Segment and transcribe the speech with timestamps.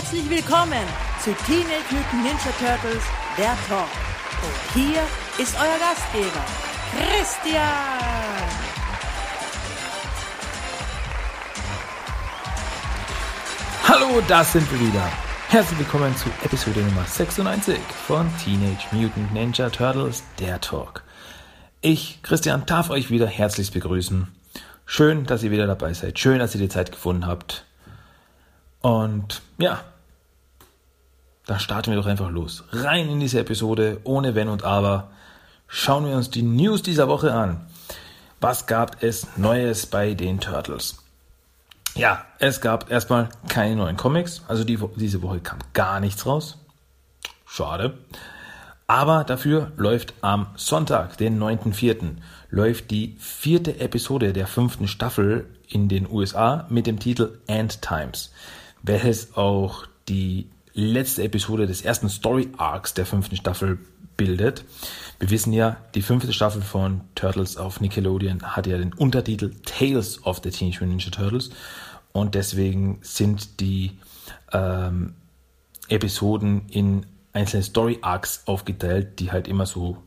[0.00, 0.86] Herzlich willkommen
[1.22, 3.02] zu Teenage Mutant Ninja Turtles,
[3.36, 3.86] der Talk.
[4.42, 5.02] Und hier
[5.36, 6.42] ist euer Gastgeber,
[6.96, 7.60] Christian.
[13.86, 15.06] Hallo, da sind wir wieder.
[15.50, 21.04] Herzlich willkommen zu Episode Nummer 96 von Teenage Mutant Ninja Turtles, der Talk.
[21.82, 24.28] Ich, Christian, darf euch wieder herzlichst begrüßen.
[24.86, 26.18] Schön, dass ihr wieder dabei seid.
[26.18, 27.66] Schön, dass ihr die Zeit gefunden habt.
[28.80, 29.84] Und ja,
[31.46, 32.64] dann starten wir doch einfach los.
[32.72, 35.10] Rein in diese Episode, ohne Wenn und Aber.
[35.66, 37.66] Schauen wir uns die News dieser Woche an.
[38.40, 40.98] Was gab es Neues bei den Turtles?
[41.94, 44.42] Ja, es gab erstmal keine neuen Comics.
[44.48, 46.58] Also die, diese Woche kam gar nichts raus.
[47.46, 47.98] Schade.
[48.86, 52.16] Aber dafür läuft am Sonntag, den 9.4.,
[52.50, 58.32] läuft die vierte Episode der fünften Staffel in den USA mit dem Titel End Times
[58.82, 60.48] welches auch die
[60.80, 63.78] letzte Episode des ersten Story Arcs der fünften Staffel
[64.16, 64.64] bildet.
[65.18, 70.24] Wir wissen ja, die fünfte Staffel von Turtles auf Nickelodeon hat ja den Untertitel Tales
[70.24, 71.50] of the Teenage Mutant Ninja Turtles
[72.12, 73.98] und deswegen sind die
[74.52, 75.14] ähm,
[75.88, 79.98] Episoden in einzelne Story Arcs aufgeteilt, die halt immer so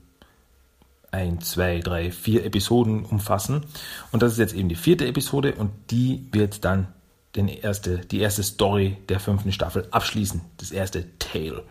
[1.11, 3.65] ein, zwei, drei, vier Episoden umfassen.
[4.11, 6.87] Und das ist jetzt eben die vierte Episode und die wird dann
[7.35, 10.41] den erste, die erste Story der fünften Staffel abschließen.
[10.57, 11.63] Das erste Tale.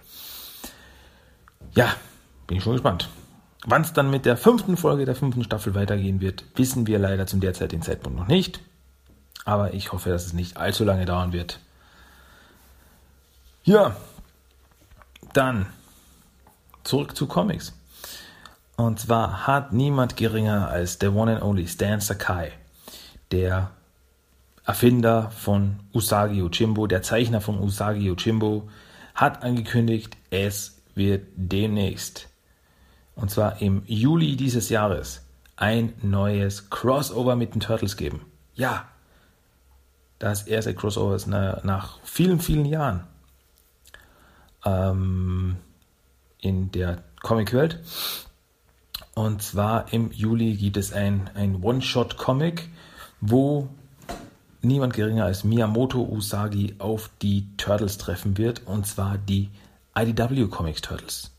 [1.75, 1.95] Ja,
[2.47, 3.09] bin ich schon gespannt.
[3.65, 7.27] Wann es dann mit der fünften Folge der fünften Staffel weitergehen wird, wissen wir leider
[7.27, 8.61] zum derzeitigen Zeitpunkt noch nicht.
[9.45, 11.61] Aber ich hoffe, dass es nicht allzu lange dauern wird.
[13.65, 13.97] Ja,
[15.33, 15.67] dann
[16.83, 17.73] zurück zu Comics.
[18.77, 22.53] Und zwar hat niemand geringer als der One and Only Stan Sakai,
[23.31, 23.71] der
[24.65, 28.69] Erfinder von Usagi Yojimbo, der Zeichner von Usagi Yojimbo,
[29.15, 32.29] hat angekündigt, es wird demnächst,
[33.15, 35.22] und zwar im Juli dieses Jahres,
[35.56, 38.25] ein neues Crossover mit den Turtles geben.
[38.55, 38.89] Ja,
[40.19, 43.05] das erste Crossover ist nach vielen, vielen Jahren
[44.65, 45.56] ähm,
[46.39, 47.81] in der Comicwelt.
[49.15, 52.69] Und zwar im Juli gibt es ein, ein One-Shot-Comic,
[53.21, 53.69] wo
[54.65, 59.50] niemand geringer als Miyamoto Usagi auf die Turtles treffen wird, und zwar die
[59.95, 61.31] IDW Comics Turtles.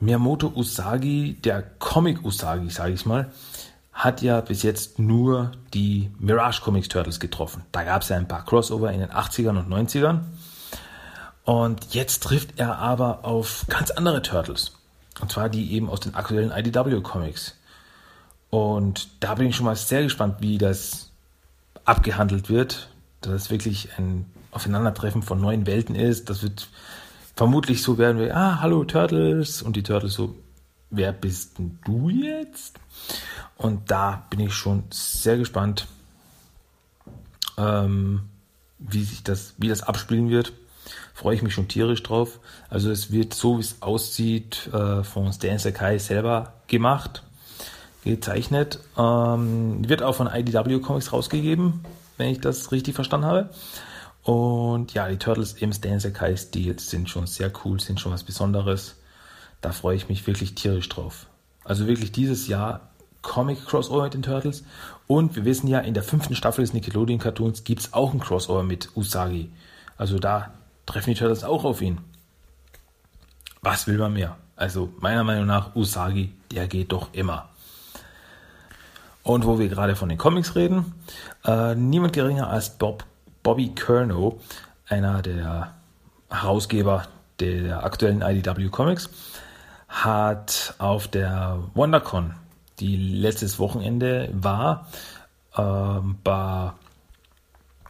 [0.00, 3.30] Miyamoto Usagi, der Comic Usagi, sage ich mal,
[3.92, 7.64] hat ja bis jetzt nur die Mirage Comics Turtles getroffen.
[7.70, 10.20] Da gab es ja ein paar Crossover in den 80ern und 90ern.
[11.44, 14.72] Und jetzt trifft er aber auf ganz andere Turtles.
[15.20, 17.56] Und zwar die eben aus den aktuellen IDW Comics.
[18.48, 21.09] Und da bin ich schon mal sehr gespannt, wie das
[21.84, 22.88] abgehandelt wird,
[23.20, 26.30] dass es wirklich ein Aufeinandertreffen von neuen Welten ist.
[26.30, 26.68] Das wird
[27.36, 30.36] vermutlich so werden wir, ah, hallo Turtles und die Turtles so,
[30.90, 32.78] wer bist denn du jetzt?
[33.56, 35.86] Und da bin ich schon sehr gespannt,
[37.56, 38.22] ähm,
[38.78, 40.52] wie sich das, wie das abspielen wird.
[41.14, 42.40] Freue ich mich schon tierisch drauf.
[42.70, 47.22] Also es wird so, wie es aussieht, äh, von Stan Sakai selber gemacht
[48.04, 48.80] gezeichnet.
[48.96, 51.84] Ähm, wird auch von IDW Comics rausgegeben,
[52.16, 53.50] wenn ich das richtig verstanden habe.
[54.22, 58.96] Und ja, die Turtles im Stan Sakai-Stil sind schon sehr cool, sind schon was Besonderes.
[59.60, 61.26] Da freue ich mich wirklich tierisch drauf.
[61.64, 62.90] Also wirklich dieses Jahr
[63.22, 64.64] Comic Crossover mit den Turtles.
[65.06, 68.20] Und wir wissen ja, in der fünften Staffel des Nickelodeon Cartoons gibt es auch ein
[68.20, 69.50] Crossover mit Usagi.
[69.96, 70.52] Also da
[70.86, 71.98] treffen die Turtles auch auf ihn.
[73.62, 74.36] Was will man mehr?
[74.56, 77.48] Also meiner Meinung nach, Usagi, der geht doch immer.
[79.30, 80.92] Und wo wir gerade von den Comics reden,
[81.44, 83.04] äh, niemand geringer als Bob,
[83.44, 84.42] Bobby Curnow,
[84.88, 85.72] einer der
[86.28, 87.06] Herausgeber
[87.38, 89.08] der aktuellen IDW Comics,
[89.86, 92.34] hat auf der WonderCon,
[92.80, 94.88] die letztes Wochenende war,
[95.56, 96.80] äh, ein paar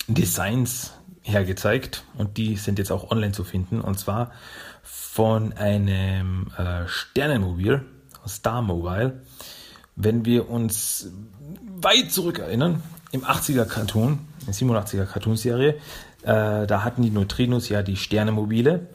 [0.09, 0.93] Designs
[1.23, 2.05] hergezeigt.
[2.19, 3.81] Und die sind jetzt auch online zu finden.
[3.81, 4.31] Und zwar
[4.83, 7.83] von einem äh, Sternenmobil,
[8.29, 9.23] Star Mobile,
[10.05, 11.11] wenn wir uns
[11.81, 12.83] weit zurück erinnern,
[13.13, 15.79] im 80er Cartoon, in 87er Cartoonserie,
[16.23, 18.87] äh, da hatten die Neutrinos ja die Sternemobile,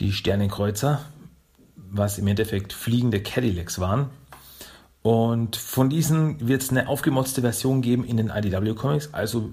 [0.00, 1.04] die Sternenkreuzer,
[1.76, 4.10] was im Endeffekt fliegende Cadillacs waren.
[5.02, 9.12] Und von diesen wird es eine aufgemotzte Version geben in den IDW Comics.
[9.12, 9.50] Also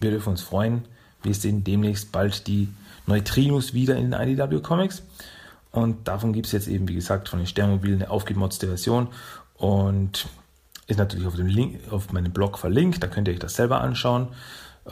[0.00, 0.84] wir dürfen uns freuen.
[1.22, 2.68] Wir sehen demnächst bald die
[3.06, 5.02] Neutrinos wieder in den IDW Comics.
[5.72, 9.08] Und davon gibt es jetzt eben, wie gesagt, von den Sternmobilen eine aufgemotzte Version
[9.60, 10.28] und
[10.88, 13.80] ist natürlich auf, dem Link, auf meinem Blog verlinkt, da könnt ihr euch das selber
[13.80, 14.28] anschauen.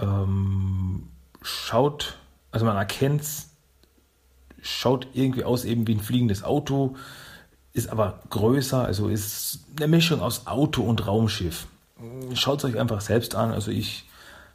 [0.00, 1.08] Ähm,
[1.42, 2.18] schaut
[2.50, 3.50] also man erkennt es,
[4.62, 6.96] schaut irgendwie aus eben wie ein fliegendes Auto,
[7.72, 11.66] ist aber größer, also ist eine Mischung aus Auto und Raumschiff.
[12.34, 13.52] Schaut es euch einfach selbst an.
[13.52, 14.08] Also ich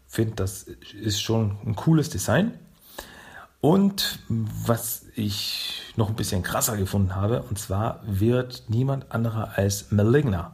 [0.07, 2.53] finde, das ist schon ein cooles Design.
[3.61, 9.91] Und was ich noch ein bisschen krasser gefunden habe, und zwar wird niemand anderer als
[9.91, 10.53] Maligna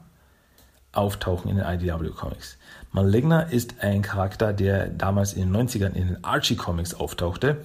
[0.92, 2.58] auftauchen in den IDW Comics.
[2.92, 7.64] Maligna ist ein Charakter, der damals in den 90ern in den Archie Comics auftauchte,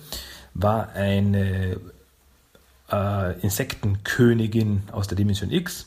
[0.52, 1.80] war eine
[2.92, 5.86] äh, Insektenkönigin aus der Dimension X,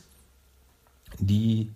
[1.18, 1.70] die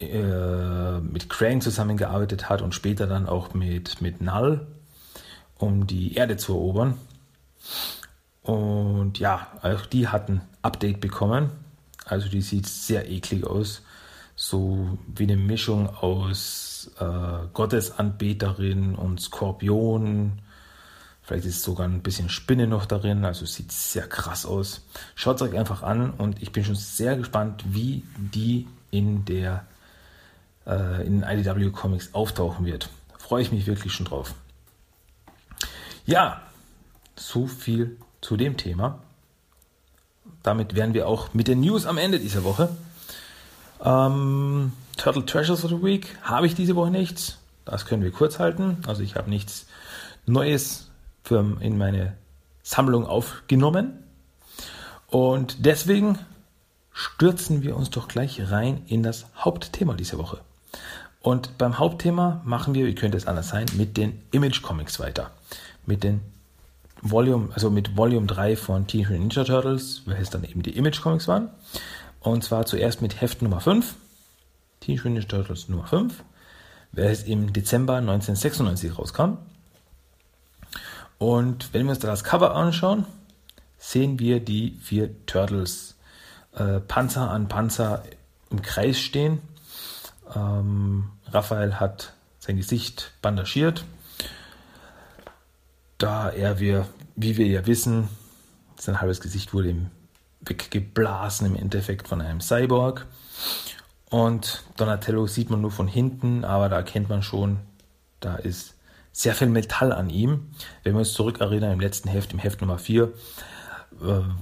[0.00, 4.66] äh, mit Krang zusammengearbeitet hat und später dann auch mit, mit Null,
[5.58, 6.98] um die Erde zu erobern.
[8.44, 11.50] Und ja, auch die hatten Update bekommen.
[12.04, 13.82] Also die sieht sehr eklig aus.
[14.36, 20.40] So wie eine Mischung aus äh, Gottesanbeterin und Skorpion
[21.24, 24.82] Vielleicht ist sogar ein bisschen Spinne noch darin, also sieht sehr krass aus.
[25.14, 29.64] Schaut es euch einfach an und ich bin schon sehr gespannt, wie die in der
[30.66, 32.90] äh, in den IDW Comics auftauchen wird.
[33.16, 34.34] Freue ich mich wirklich schon drauf.
[36.04, 36.42] Ja,
[37.16, 39.00] so viel zu dem Thema.
[40.42, 42.74] Damit wären wir auch mit den News am Ende dieser Woche.
[43.84, 47.38] Ähm, Turtle Treasures of the Week habe ich diese Woche nichts.
[47.66, 48.78] Das können wir kurz halten.
[48.86, 49.66] Also ich habe nichts
[50.24, 50.90] Neues
[51.22, 52.16] für, in meine
[52.62, 54.02] Sammlung aufgenommen.
[55.08, 56.18] Und deswegen
[56.92, 60.40] stürzen wir uns doch gleich rein in das Hauptthema dieser Woche.
[61.20, 65.30] Und beim Hauptthema machen wir, wie könnte es anders sein, mit den Image Comics weiter.
[65.84, 66.22] Mit den
[67.04, 71.00] Volume, also mit Volume 3 von Teenage Mutant Ninja Turtles, welches dann eben die Image
[71.00, 71.50] Comics waren.
[72.20, 73.94] Und zwar zuerst mit Heft Nummer 5,
[74.80, 76.24] Teenage Mutant Ninja Turtles Nummer 5,
[76.92, 79.36] welches im Dezember 1996 rauskam.
[81.18, 83.04] Und wenn wir uns da das Cover anschauen,
[83.78, 85.96] sehen wir die vier Turtles
[86.54, 88.02] äh, Panzer an Panzer
[88.50, 89.40] im Kreis stehen.
[90.34, 93.84] Ähm, Raphael hat sein Gesicht bandagiert,
[96.04, 96.86] da er, wir,
[97.16, 98.10] wie wir ja wissen,
[98.76, 99.90] sein halbes Gesicht wurde ihm
[100.42, 103.06] weggeblasen im Endeffekt von einem Cyborg.
[104.10, 107.60] Und Donatello sieht man nur von hinten, aber da erkennt man schon,
[108.20, 108.74] da ist
[109.12, 110.50] sehr viel Metall an ihm.
[110.82, 113.10] Wenn wir uns zurückerinnern, im letzten Heft, im Heft Nummer 4, äh,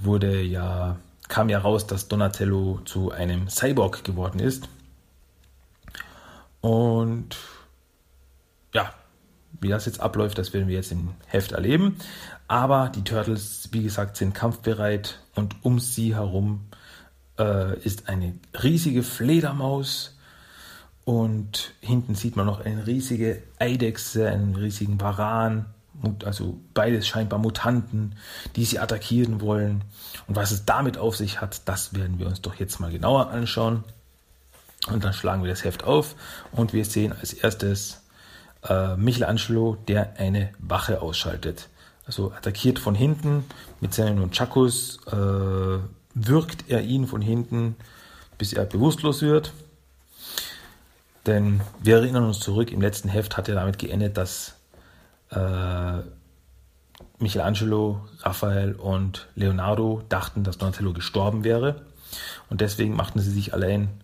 [0.01, 0.97] wurde ja,
[1.29, 4.69] kam ja raus, dass Donatello zu einem Cyborg geworden ist.
[6.61, 7.37] Und
[8.75, 8.93] ja,
[9.61, 11.97] wie das jetzt abläuft, das werden wir jetzt im Heft erleben.
[12.49, 16.61] Aber die Turtles, wie gesagt, sind kampfbereit und um sie herum
[17.39, 20.17] äh, ist eine riesige Fledermaus
[21.05, 25.67] und hinten sieht man noch eine riesige Eidechse, einen riesigen Varan,
[26.25, 28.17] also beides scheinbar Mutanten,
[28.57, 29.83] die sie attackieren wollen.
[30.27, 33.31] Und was es damit auf sich hat, das werden wir uns doch jetzt mal genauer
[33.31, 33.85] anschauen.
[34.89, 36.17] Und dann schlagen wir das Heft auf
[36.51, 38.02] und wir sehen als erstes
[38.97, 41.69] Michelangelo, der eine Wache ausschaltet.
[42.07, 43.45] Also attackiert von hinten
[43.81, 45.79] mit seinen Nunchakus, äh,
[46.15, 47.77] wirkt er ihn von hinten,
[48.39, 49.53] bis er bewusstlos wird.
[51.27, 54.57] Denn wir erinnern uns zurück, im letzten Heft hat er damit geendet, dass
[55.31, 56.01] äh,
[57.19, 61.83] Michelangelo, Raphael und Leonardo dachten, dass Donatello gestorben wäre.
[62.51, 64.02] Und deswegen machten sie sich allein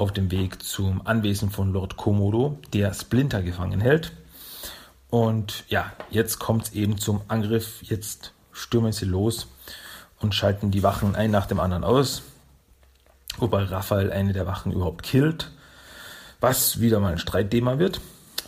[0.00, 4.12] auf dem Weg zum Anwesen von Lord Komodo, der Splinter gefangen hält.
[5.10, 7.82] Und ja, jetzt kommt es eben zum Angriff.
[7.82, 9.48] Jetzt stürmen sie los
[10.20, 12.22] und schalten die Wachen ein nach dem anderen aus.
[13.38, 15.50] Wobei Raphael eine der Wachen überhaupt killt
[16.40, 18.00] was wieder mal ein Streitthema wird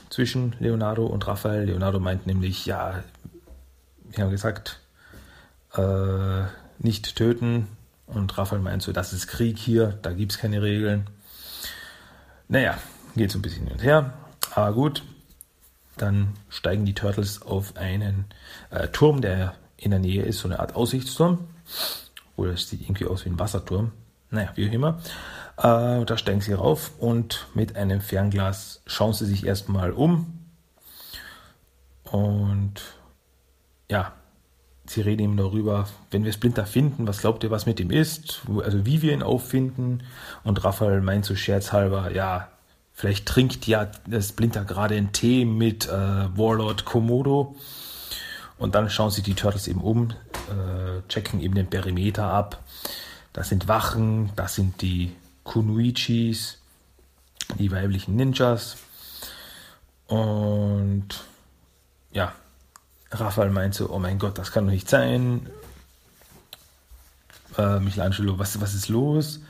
[0.09, 1.65] zwischen Leonardo und Raphael.
[1.65, 3.05] Leonardo meint nämlich, ja,
[4.05, 4.81] wir haben gesagt,
[5.75, 6.43] äh,
[6.79, 7.69] nicht töten.
[8.07, 11.09] Und Raphael meint so, das ist Krieg hier, da gibt es keine Regeln.
[12.53, 12.77] Naja,
[13.17, 14.13] geht so ein bisschen hin und her.
[14.55, 15.03] Aber gut,
[15.97, 18.27] dann steigen die Turtles auf einen
[18.69, 21.49] äh, Turm, der in der Nähe ist, so eine Art Aussichtsturm.
[22.37, 23.93] Oder es sieht irgendwie aus wie ein Wasserturm.
[24.29, 25.01] Naja, wie auch immer.
[25.57, 30.39] Äh, da steigen sie rauf und mit einem Fernglas schauen sie sich erstmal um.
[32.05, 32.83] Und
[33.91, 34.13] ja,
[34.87, 38.43] sie reden ihm darüber, wenn wir Splinter finden, was glaubt ihr, was mit ihm ist?
[38.63, 40.03] Also wie wir ihn auffinden.
[40.45, 42.49] Und Raphael meint so scherzhalber, ja,
[42.93, 47.57] vielleicht trinkt ja Splinter gerade einen Tee mit äh, Warlord Komodo.
[48.59, 52.63] Und dann schauen sich die Turtles eben um, äh, checken eben den Perimeter ab.
[53.33, 56.59] Das sind Wachen, das sind die Kunuichis,
[57.59, 58.77] die weiblichen Ninjas.
[60.07, 61.25] Und
[62.13, 62.35] ja,
[63.13, 65.47] Raphael meint so, oh mein Gott, das kann doch nicht sein.
[67.59, 69.41] Äh, Michelangelo, was, was ist los?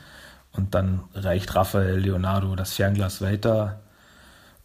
[0.51, 3.79] Und dann reicht Raphael Leonardo das Fernglas weiter.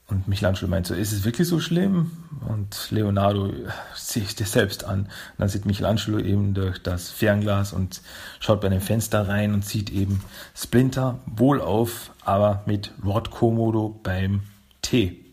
[0.08, 2.10] Und Michelangelo meint so, ist es wirklich so schlimm?
[2.46, 3.52] Und Leonardo
[3.94, 5.00] sieht es selbst an.
[5.00, 8.00] Und dann sieht Michelangelo eben durch das Fernglas und
[8.40, 10.22] schaut bei einem Fenster rein und sieht eben
[10.56, 14.42] Splinter wohlauf, aber mit Lord Komodo beim
[14.82, 15.24] Tee.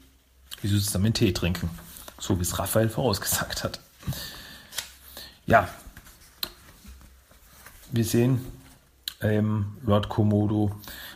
[0.61, 1.69] Wie sie zusammen Tee trinken.
[2.17, 3.79] So wie es Raphael vorausgesagt hat.
[5.45, 5.67] Ja,
[7.91, 8.45] wir sehen,
[9.21, 10.75] ähm, Lord Komodo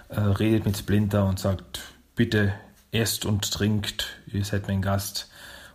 [0.09, 1.81] äh, redet mit Splinter und sagt,
[2.15, 2.53] bitte
[2.91, 5.29] esst und trinkt, ihr seid mein Gast.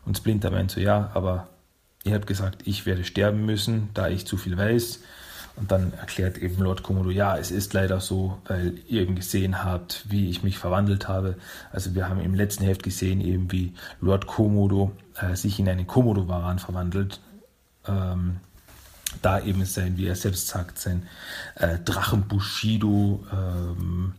[0.05, 1.49] Und Splinter meint so, ja, aber
[2.05, 5.01] ihr habt gesagt, ich werde sterben müssen, da ich zu viel weiß.
[5.57, 9.65] Und dann erklärt eben Lord Komodo, ja, es ist leider so, weil ihr eben gesehen
[9.65, 11.37] habt, wie ich mich verwandelt habe.
[11.71, 15.87] Also wir haben im letzten Heft gesehen, eben wie Lord Komodo äh, sich in einen
[15.87, 17.21] Komodo-Varan verwandelt.
[17.87, 18.41] Ähm,
[19.23, 21.07] da eben sein, wie er selbst sagt, sein
[21.55, 24.15] äh, Drachen Bushido ähm,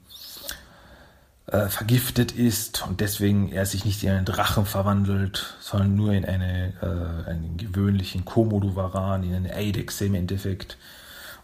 [1.47, 6.25] äh, vergiftet ist und deswegen er sich nicht in einen Drachen verwandelt, sondern nur in
[6.25, 10.77] eine, äh, einen gewöhnlichen Komodo-Varan, in eine Eidechse im Endeffekt.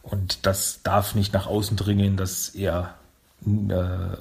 [0.03, 2.96] Und das darf nicht nach außen dringen, dass er,
[3.46, 4.17] äh,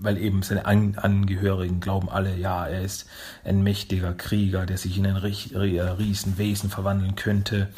[0.00, 3.08] weil eben seine An Angehörigen glauben alle, ja, er ist
[3.44, 7.68] ein mächtiger Krieger, der sich in ein Riesenwesen verwandeln könnte.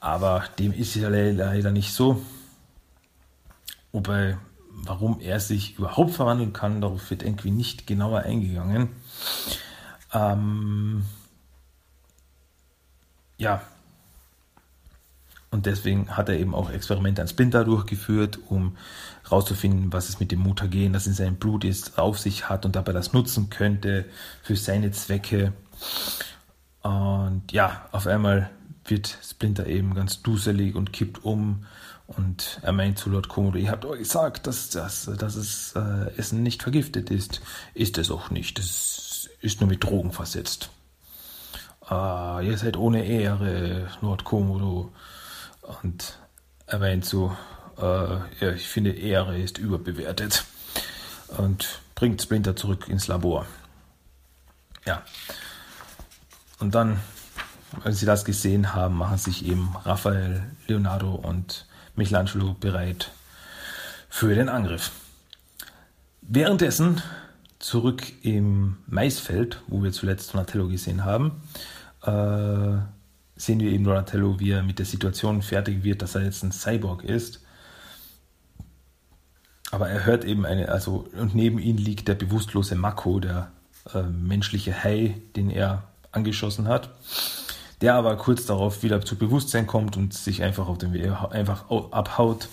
[0.00, 2.22] Aber dem ist ja leider nicht so.
[3.92, 4.36] Wobei,
[4.68, 8.90] warum er sich überhaupt verwandeln kann, darauf wird irgendwie nicht genauer eingegangen.
[10.12, 11.04] Ähm,
[13.38, 13.62] ja.
[15.50, 18.76] Und deswegen hat er eben auch Experimente an Splinter durchgeführt, um
[19.22, 22.76] herauszufinden, was es mit dem Mutagen, das in seinem Blut ist, auf sich hat und
[22.76, 24.06] dabei das nutzen könnte
[24.42, 25.52] für seine Zwecke.
[26.82, 28.50] Und ja, auf einmal
[28.84, 31.64] wird Splinter eben ganz duselig und kippt um.
[32.06, 36.16] Und er meint zu Lord Komodo, ihr habt euch gesagt, dass, dass, dass das äh,
[36.16, 37.40] Essen nicht vergiftet ist.
[37.74, 38.60] Ist es auch nicht.
[38.60, 40.70] Es ist nur mit Drogen versetzt.
[41.80, 44.92] Ah, ihr seid ohne Ehre, Lord Komodo.
[45.82, 46.18] Und
[46.66, 47.36] er meint so,
[47.78, 50.44] äh, ja, ich finde, Ehre ist überbewertet.
[51.36, 53.46] Und bringt Splinter zurück ins Labor.
[54.84, 55.02] Ja.
[56.58, 57.00] Und dann
[57.84, 63.10] als sie das gesehen haben, machen sich eben Raphael, Leonardo und Michelangelo bereit
[64.08, 64.92] für den Angriff.
[66.22, 67.02] Währenddessen
[67.58, 71.42] zurück im Maisfeld, wo wir zuletzt Donatello gesehen haben,
[72.02, 72.78] äh,
[73.36, 76.52] sehen wir eben Donatello, wie er mit der Situation fertig wird, dass er jetzt ein
[76.52, 77.42] Cyborg ist.
[79.70, 83.50] Aber er hört eben eine, also, und neben ihm liegt der bewusstlose Mako, der
[83.92, 86.90] äh, menschliche Hai, den er angeschossen hat
[87.80, 91.70] der aber kurz darauf wieder zu Bewusstsein kommt und sich einfach auf den Weg einfach
[91.70, 92.48] abhaut,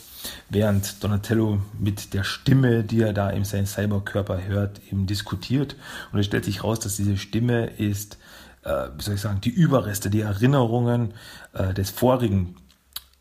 [0.50, 5.76] während Donatello mit der Stimme, die er da in seinem Cyberkörper hört, eben diskutiert.
[6.12, 8.18] Und es stellt sich raus, dass diese Stimme ist,
[8.64, 11.14] äh, wie soll ich sagen, die Überreste, die Erinnerungen
[11.54, 12.56] äh, des vorigen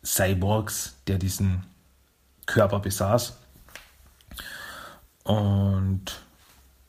[0.03, 1.63] Cyborgs, der diesen
[2.45, 3.37] Körper besaß.
[5.23, 6.21] Und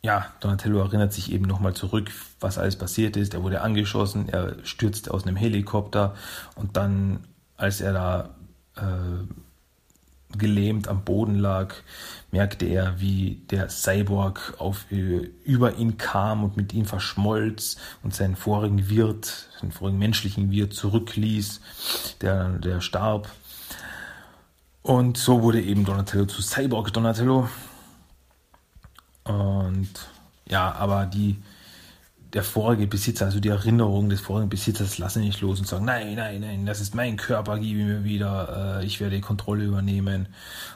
[0.03, 3.35] ja, Donatello erinnert sich eben nochmal zurück, was alles passiert ist.
[3.35, 6.15] Er wurde angeschossen, er stürzte aus einem Helikopter
[6.57, 7.25] und dann,
[7.57, 8.35] als er da
[8.77, 9.25] äh,
[10.39, 11.75] gelähmt am Boden lag,
[12.31, 18.15] merkte er, wie der Cyborg auf, äh, über ihn kam und mit ihm verschmolz und
[18.15, 21.61] seinen vorigen Wirt, seinen vorigen menschlichen Wirt zurückließ,
[22.21, 23.31] der, der starb.
[24.83, 27.49] Und so wurde eben Donatello zu Cyborg Donatello
[29.25, 29.89] und
[30.47, 31.39] ja, aber die,
[32.35, 36.17] der vorige Besitzer, also die Erinnerung des vorigen Besitzers, lassen nicht los und sagen, nein,
[36.17, 39.65] nein, nein, das ist mein Körper, gib ihn mir wieder, äh, ich werde die Kontrolle
[39.65, 40.29] übernehmen.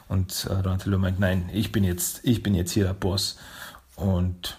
[0.07, 3.37] Und äh, Donatello meint, nein, ich bin jetzt, ich bin jetzt hier der Boss.
[3.97, 4.57] Und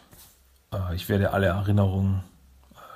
[0.72, 2.22] äh, ich werde alle Erinnerungen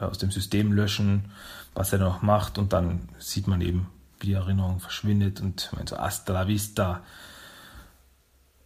[0.01, 1.33] äh, aus dem System löschen,
[1.73, 2.59] was er noch macht.
[2.59, 3.89] Und dann sieht man eben,
[4.21, 7.01] wie die Erinnerung verschwindet und meint so, hasta la vista,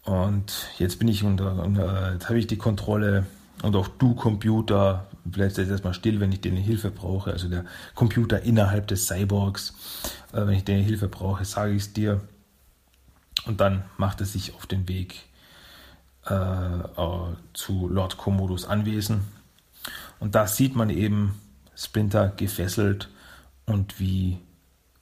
[0.09, 3.27] und jetzt bin ich unter, unter jetzt habe ich die Kontrolle.
[3.63, 7.33] Und auch du Computer, bleibst jetzt erstmal still, wenn ich deine Hilfe brauche.
[7.33, 9.75] Also der Computer innerhalb des Cyborgs,
[10.33, 12.21] äh, wenn ich deine Hilfe brauche, sage ich es dir.
[13.47, 15.29] Und dann macht er sich auf den Weg
[16.25, 16.83] äh,
[17.55, 19.23] zu Lord Komodos Anwesen.
[20.21, 21.41] Und da sieht man eben
[21.75, 23.09] Splinter gefesselt
[23.67, 24.39] und wie,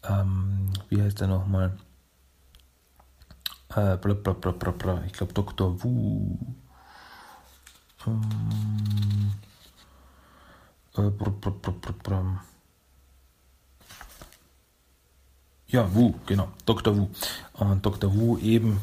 [0.04, 1.76] ähm, wie heißt er nochmal?
[3.70, 5.02] Äh, bla, bla, bla, bla, bla.
[5.06, 5.82] Ich glaube Dr.
[5.82, 6.38] Wu.
[8.06, 9.32] Ähm,
[10.96, 11.10] äh,
[15.68, 16.96] ja, Wu, genau, Dr.
[16.96, 17.08] Wu.
[17.54, 18.14] Und Dr.
[18.14, 18.80] Wu eben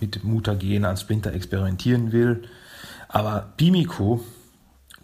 [0.00, 2.48] mit Mutagen an Splinter experimentieren will.
[3.08, 4.24] Aber Bimiko,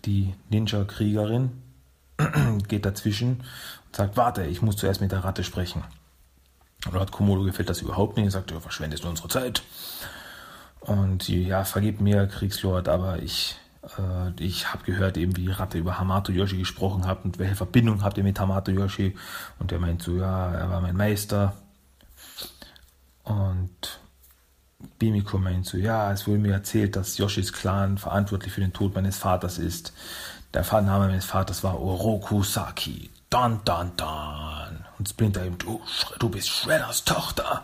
[0.05, 1.51] die Ninja-Kriegerin,
[2.69, 3.41] geht dazwischen
[3.87, 5.85] und sagt, warte, ich muss zuerst mit der Ratte sprechen.
[6.87, 8.27] Und Lord Komodo gefällt das überhaupt nicht.
[8.27, 9.63] Er sagt, du verschwendest unsere Zeit.
[10.81, 13.57] Und sie, ja, vergib mir, Kriegslord, aber ich
[14.39, 18.17] ich habe gehört, eben wie Ratte über Hamato Yoshi gesprochen hat und welche Verbindung habt
[18.17, 19.17] ihr mit Hamato Yoshi?
[19.59, 21.55] Und er meint so, ja, er war mein Meister.
[23.25, 24.01] Und
[24.99, 28.95] Bimiko meint so, ja, es wurde mir erzählt, dass Yoshis Clan verantwortlich für den Tod
[28.95, 29.93] meines Vaters ist.
[30.55, 33.11] Der Name meines Vaters war Oroku Saki.
[33.31, 34.85] Don, don, don.
[34.99, 35.81] Und Splinter eben, du,
[36.19, 37.63] du bist Shredders Tochter.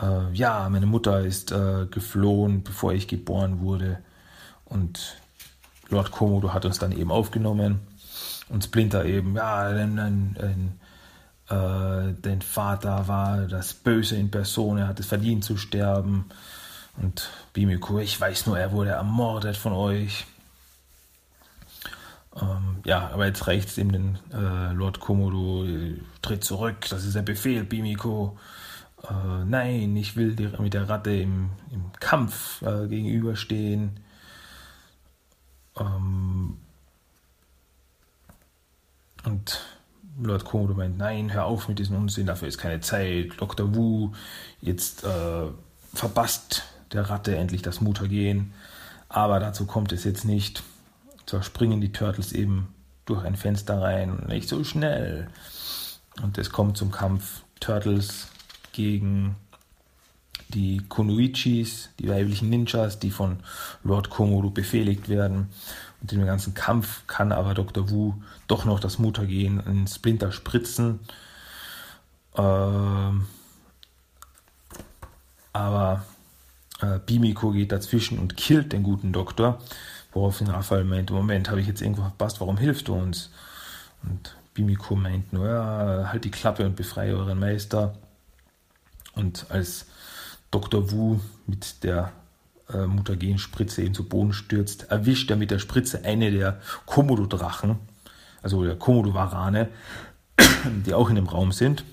[0.00, 4.00] Äh, ja, meine Mutter ist äh, geflohen, bevor ich geboren wurde.
[4.74, 5.16] Und
[5.88, 7.80] Lord Komodo hat uns dann eben aufgenommen.
[8.48, 10.80] Und Splinter eben, ja, ein, ein, ein
[11.48, 16.26] äh, dein Vater war das Böse in Person, er hat es verdient zu sterben.
[16.96, 20.26] Und Bimiko, ich weiß nur, er wurde ermordet von euch.
[22.36, 27.04] Ähm, ja, aber jetzt reicht es eben den äh, Lord Komodo, äh, tritt zurück, das
[27.04, 28.36] ist der Befehl, Bimiko.
[29.02, 34.03] Äh, nein, ich will dir mit der Ratte im, im Kampf äh, gegenüberstehen.
[35.78, 36.58] Ähm,
[39.24, 39.60] und
[40.20, 43.32] Lord Komodo meint, nein, hör auf mit diesem Unsinn, dafür ist keine Zeit.
[43.38, 43.74] Dr.
[43.74, 44.12] Wu,
[44.60, 45.46] jetzt äh,
[45.92, 48.52] verpasst der Ratte endlich das Mutagen.
[49.08, 50.62] Aber dazu kommt es jetzt nicht.
[51.26, 52.74] Zwar springen die Turtles eben
[53.06, 55.28] durch ein Fenster rein und nicht so schnell.
[56.22, 58.28] Und es kommt zum Kampf Turtles
[58.72, 59.36] gegen
[60.54, 63.40] die Kunoichis, die weiblichen Ninjas, die von
[63.82, 65.48] Lord Komodo befehligt werden.
[66.00, 67.90] Und in dem ganzen Kampf kann aber Dr.
[67.90, 68.14] Wu
[68.46, 71.00] doch noch das Mutagen in Splinter spritzen.
[72.36, 73.26] Ähm,
[75.52, 76.04] aber
[76.80, 79.60] äh, Bimiko geht dazwischen und killt den guten Doktor,
[80.12, 83.30] woraufhin Raphael meint, Moment, habe ich jetzt irgendwo verpasst, warum hilfst du uns?
[84.02, 87.94] Und Bimiko meint nur, ja, halt die Klappe und befreie euren Meister.
[89.14, 89.86] Und als
[90.54, 90.92] Dr.
[90.92, 92.12] Wu mit der
[92.72, 97.76] äh, Mutagenspritze ihn zu Boden stürzt, erwischt er mit der Spritze eine der Komodo-Drachen,
[98.40, 99.68] also der Komodo-Varane,
[100.86, 101.84] die auch in dem Raum sind,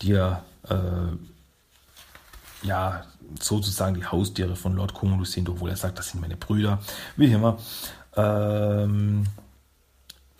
[0.00, 3.04] die ja, äh, ja
[3.38, 6.80] sozusagen die Haustiere von Lord Komodo sind, obwohl er sagt, das sind meine Brüder,
[7.16, 7.58] wie immer.
[8.16, 9.24] Ähm,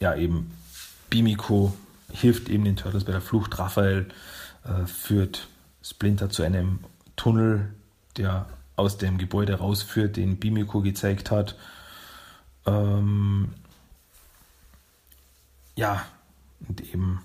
[0.01, 0.51] ja, eben
[1.11, 1.75] Bimiko
[2.11, 3.59] hilft eben den Turtles bei der Flucht.
[3.59, 4.09] Raphael
[4.65, 5.47] äh, führt
[5.83, 6.81] Splinter zu einem
[7.17, 7.75] Tunnel
[8.17, 11.57] der aus dem Gebäude rausführt, den Bimiko gezeigt hat.
[12.67, 13.51] Ähm,
[15.77, 16.05] ja,
[16.67, 17.23] und eben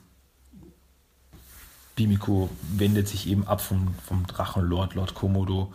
[1.96, 5.74] Bimiko wendet sich eben ab vom, vom Drachenlord, Lord Komodo.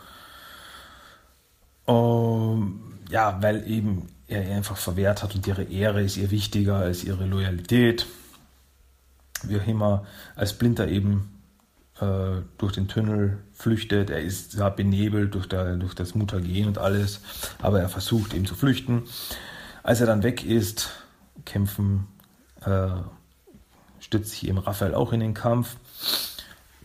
[1.86, 7.04] Ähm, ja, weil eben er einfach verwehrt hat und ihre Ehre ist ihr wichtiger als
[7.04, 8.06] ihre Loyalität.
[9.42, 11.39] Wie auch immer, als Splinter eben
[12.00, 14.10] äh, durch den Tunnel flüchtet.
[14.10, 17.20] Er ist zwar benebelt durch, der, durch das Mutagen und alles,
[17.60, 19.02] aber er versucht eben zu flüchten.
[19.82, 20.90] Als er dann weg ist,
[21.44, 22.06] kämpfen,
[22.64, 22.88] äh,
[23.98, 25.76] stützt sich eben Raphael auch in den Kampf.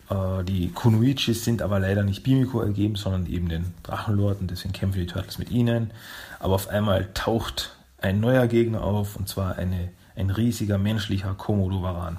[0.10, 4.99] Äh, die Kunoichis sind aber leider nicht Bimiko ergeben, sondern eben den Drachenlord deswegen kämpfen
[4.99, 5.91] die Turtles mit ihnen.
[6.39, 12.17] Aber auf einmal taucht ein neuer Gegner auf und zwar eine, ein riesiger menschlicher Komodo-Varan,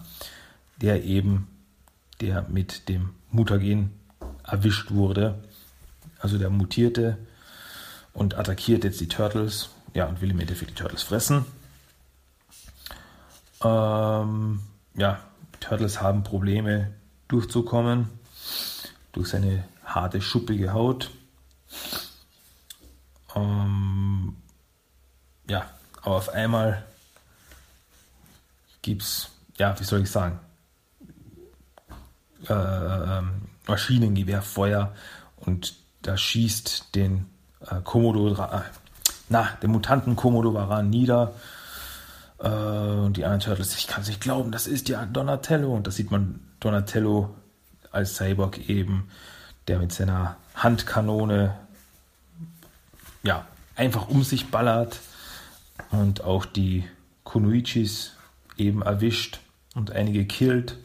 [0.80, 1.48] der eben
[2.20, 3.92] der mit dem Mutagen
[4.44, 5.42] erwischt wurde.
[6.18, 7.18] Also der mutierte
[8.12, 9.70] und attackiert jetzt die Turtles.
[9.94, 11.46] Ja, und will im Endeffekt die Turtles fressen.
[13.62, 14.60] Ähm,
[14.94, 15.20] ja,
[15.60, 16.92] Turtles haben Probleme
[17.28, 18.08] durchzukommen
[19.12, 21.10] durch seine harte, schuppige Haut.
[23.34, 24.36] Ähm,
[25.48, 25.70] ja,
[26.02, 26.84] aber auf einmal
[28.82, 30.38] gibt es, ja, wie soll ich sagen,
[32.48, 33.30] äh, ähm,
[33.66, 34.92] Maschinengewehrfeuer
[35.36, 37.26] und da schießt den
[37.60, 38.60] äh, Komodo, äh,
[39.28, 41.34] na, den Mutanten Komodo Varan nieder.
[42.38, 45.74] Äh, und die anderen Turtles, ich kann es nicht glauben, das ist ja Donatello.
[45.74, 47.34] Und da sieht man Donatello
[47.90, 49.08] als Cyborg eben,
[49.68, 51.56] der mit seiner Handkanone
[53.22, 55.00] ja, einfach um sich ballert
[55.90, 56.84] und auch die
[57.24, 58.12] Kunoichis
[58.56, 59.40] eben erwischt
[59.74, 60.76] und einige killt.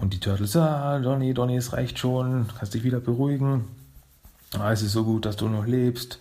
[0.00, 3.66] Und die Turtles, ah, Donny, Donny, es reicht schon, kannst dich wieder beruhigen.
[4.58, 6.18] Ah, es ist so gut, dass du noch lebst.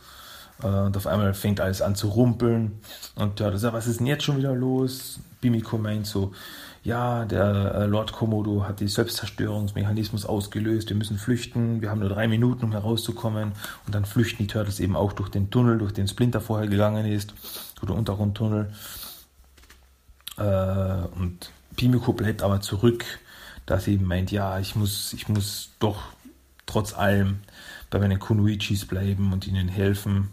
[0.61, 2.81] Äh, und auf einmal fängt alles an zu rumpeln.
[3.15, 5.21] Und das sagt, was ist denn jetzt schon wieder los?
[5.39, 6.33] Bimiko meint so,
[6.83, 12.09] ja, der äh, Lord Komodo hat den Selbstzerstörungsmechanismus ausgelöst, wir müssen flüchten, wir haben nur
[12.09, 13.53] drei Minuten, um herauszukommen.
[13.85, 17.05] Und dann flüchten die Turtles eben auch durch den Tunnel, durch den Splinter vorher gegangen
[17.05, 17.33] ist,
[17.75, 18.73] durch den Untergrundtunnel.
[20.37, 20.41] Äh,
[21.17, 23.05] und Bimiko bleibt aber zurück,
[23.69, 26.01] dass sie eben meint, ja, ich muss, ich muss doch
[26.65, 27.39] trotz allem
[27.91, 30.29] bei meinen Kunoichis bleiben und ihnen helfen.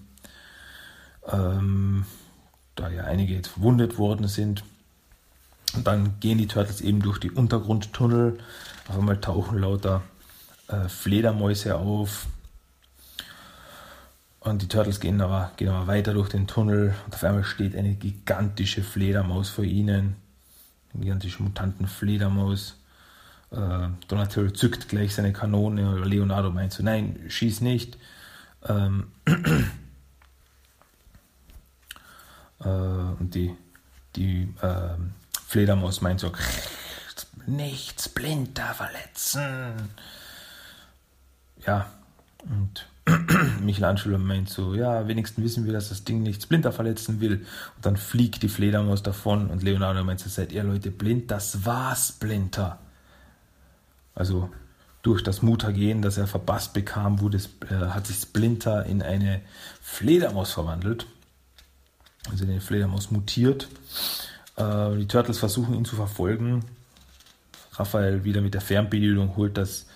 [1.31, 2.07] Ähm,
[2.77, 4.64] da ja einige jetzt verwundet worden sind.
[5.75, 8.38] Und dann gehen die Turtles eben durch die Untergrundtunnel.
[8.88, 10.03] Auf einmal tauchen lauter
[10.68, 12.27] äh, Fledermäuse auf.
[14.40, 16.94] Und die Turtles gehen aber, gehen aber weiter durch den Tunnel.
[17.05, 20.16] Und auf einmal steht eine gigantische Fledermaus vor ihnen.
[20.94, 22.77] Eine gigantische Mutantenfledermaus.
[23.50, 26.00] Äh, Donatello zückt gleich seine Kanone.
[26.04, 27.98] Leonardo meint so: Nein, schieß nicht.
[28.68, 29.12] Ähm,
[32.61, 33.54] äh, und die,
[34.16, 34.96] die äh,
[35.46, 36.32] Fledermaus meint so,
[37.46, 39.90] nicht Splinter verletzen.
[41.64, 41.87] Ja,
[42.42, 42.88] und
[43.61, 47.46] Michelangelo meint so, ja, wenigstens wissen wir, dass das Ding nicht Splinter verletzen will.
[47.76, 51.30] Und dann fliegt die Fledermaus davon und Leonardo meint so, seid ihr Leute blind?
[51.30, 52.80] Das war Splinter.
[54.16, 54.50] Also
[55.02, 57.38] durch das Mutagen, das er verpasst bekam, wurde,
[57.70, 59.40] äh, hat sich Splinter in eine
[59.81, 61.07] Fledermaus verwandelt.
[62.29, 63.68] Also in eine Fledermaus mutiert.
[64.57, 66.64] Äh, die Turtles versuchen ihn zu verfolgen.
[67.74, 69.87] Raphael wieder mit der Fernbedienung holt das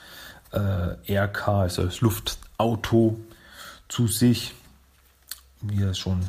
[0.52, 3.18] äh, RK, also das Luftauto,
[3.88, 4.54] zu sich,
[5.60, 6.20] wie er es schon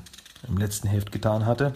[0.47, 1.75] im letzten Heft getan hatte.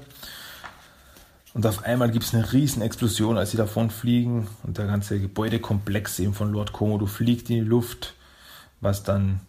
[1.56, 5.22] Und auf einmal gibt es eine riesen Explosion, als sie davon fliegen und der ganze
[5.22, 8.14] Gebäudekomplex eben von Lord Komodo fliegt in die Luft,
[8.82, 9.40] was dann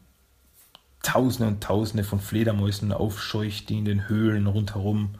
[1.02, 5.16] Tausende und Tausende von Fledermäusen aufscheucht, die in den Höhlen rundherum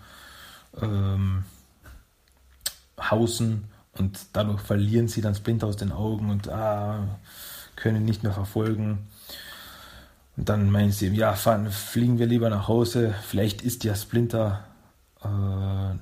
[0.81, 1.43] ähm,
[3.01, 7.19] hausen und dadurch verlieren sie dann Splinter aus den Augen und ah,
[7.75, 9.09] können nicht mehr verfolgen.
[10.37, 13.13] Und dann meinen sie, ja, fahren, fliegen wir lieber nach Hause.
[13.27, 14.65] Vielleicht ist ja Splinter
[15.25, 15.97] äh,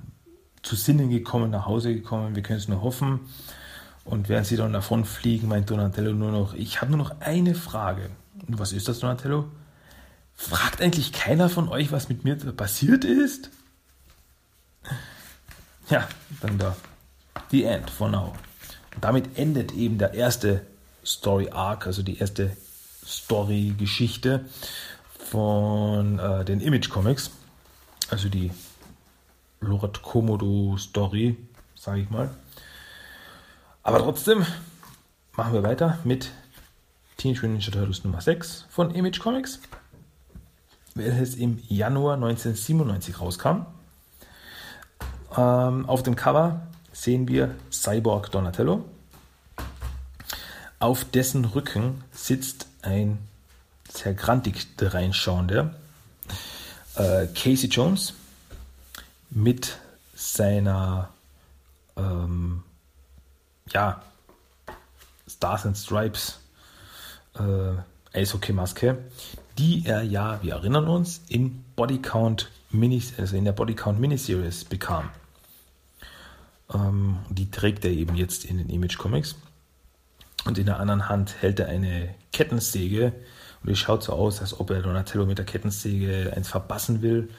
[0.64, 2.34] zu Sinnen gekommen, nach Hause gekommen.
[2.34, 3.20] Wir können es nur hoffen.
[4.04, 7.54] Und während sie dann davon fliegen, meint Donatello nur noch, ich habe nur noch eine
[7.54, 8.10] Frage.
[8.46, 9.50] Und was ist das, Donatello?
[10.34, 13.50] Fragt eigentlich keiner von euch, was mit mir passiert ist?
[15.88, 16.08] Ja,
[16.40, 16.76] dann da.
[17.50, 18.34] The End for now.
[18.94, 20.66] Und damit endet eben der erste
[21.04, 22.56] Story Arc, also die erste
[23.06, 24.46] Story-Geschichte
[25.30, 27.30] von äh, den Image Comics.
[28.10, 28.50] Also die
[29.64, 31.36] Lord Komodo Story,
[31.74, 32.30] sage ich mal.
[33.82, 34.46] Aber trotzdem
[35.36, 36.30] machen wir weiter mit
[37.16, 39.60] Teenage Mutant Ninja Turtles Nummer 6 von Image Comics,
[40.94, 43.66] welches im Januar 1997 rauskam.
[45.36, 48.84] Ähm, auf dem Cover sehen wir Cyborg Donatello.
[50.78, 53.18] Auf dessen Rücken sitzt ein
[53.88, 55.74] sehr grantig reinschauender
[56.96, 58.14] äh, Casey Jones
[59.34, 59.78] mit
[60.14, 61.10] seiner
[61.96, 62.62] ähm,
[63.68, 64.02] ja,
[65.28, 66.40] Stars and Stripes
[67.34, 68.98] äh, Eishockey-Maske,
[69.58, 75.10] die er ja, wir erinnern uns, in Bodycount Mini, also in der Bodycount Miniseries bekam.
[76.72, 79.36] Ähm, die trägt er eben jetzt in den Image Comics.
[80.44, 83.12] Und in der anderen Hand hält er eine Kettensäge.
[83.62, 87.30] Und es schaut so aus, als ob er Donatello mit der Kettensäge eins verpassen will.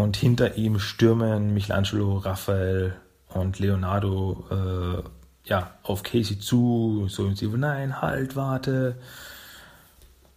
[0.00, 2.96] Und hinter ihm stürmen Michelangelo, Raphael
[3.28, 7.06] und Leonardo äh, ja, auf Casey zu.
[7.08, 8.96] So im Sinne, nein, halt, warte.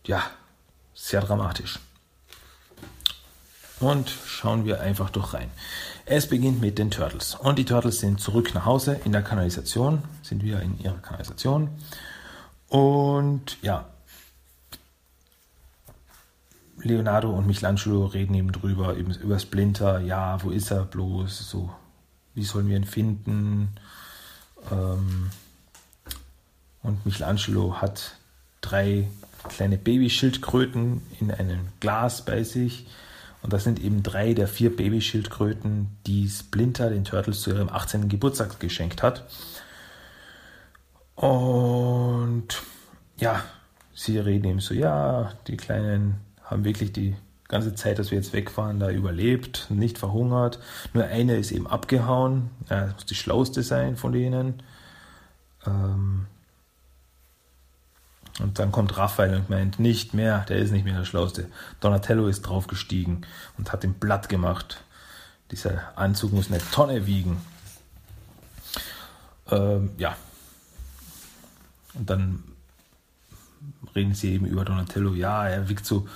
[0.06, 0.21] Ja,
[0.93, 1.80] sehr dramatisch.
[3.80, 5.49] Und schauen wir einfach durch rein.
[6.06, 7.36] Es beginnt mit den Turtles.
[7.36, 11.69] Und die Turtles sind zurück nach Hause in der Kanalisation, sind wieder in ihrer Kanalisation.
[12.67, 13.93] Und ja,
[16.84, 20.00] Leonardo und Michelangelo reden eben drüber, eben über Splinter.
[20.02, 21.50] Ja, wo ist er bloß?
[21.50, 21.72] So,
[22.34, 23.69] wie sollen wir ihn finden?
[24.72, 25.30] Ähm,
[26.82, 28.15] und Michelangelo hat
[28.62, 29.08] drei
[29.50, 32.86] kleine Babyschildkröten in einem Glas bei sich
[33.43, 38.08] und das sind eben drei der vier Babyschildkröten, die Splinter den Turtles zu ihrem 18.
[38.08, 39.26] Geburtstag geschenkt hat.
[41.15, 42.48] Und
[43.17, 43.43] ja,
[43.93, 46.22] sie reden eben so, ja, die Kleinen
[46.54, 47.16] haben wirklich die
[47.48, 50.60] ganze Zeit, dass wir jetzt wegfahren, da überlebt, nicht verhungert.
[50.94, 52.50] Nur eine ist eben abgehauen.
[52.70, 54.63] Ja, das muss die schlauste sein von denen.
[55.66, 56.28] Ähm
[58.39, 61.50] Und dann kommt Raphael und meint, nicht mehr, der ist nicht mehr der Schlauste.
[61.82, 63.26] Donatello ist draufgestiegen
[63.58, 64.84] und hat ihm Blatt gemacht.
[65.52, 67.39] Dieser Anzug muss eine Tonne wiegen.
[69.52, 70.16] Ähm, ja.
[71.94, 72.44] Und dann
[73.96, 75.13] reden sie eben über Donatello.
[75.13, 76.08] Ja, er wirkt so,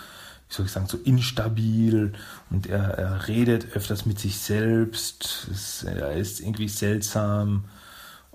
[0.50, 2.14] wie soll ich sagen, so instabil
[2.50, 5.48] und er, er redet öfters mit sich selbst.
[5.52, 7.66] Es, er ist irgendwie seltsam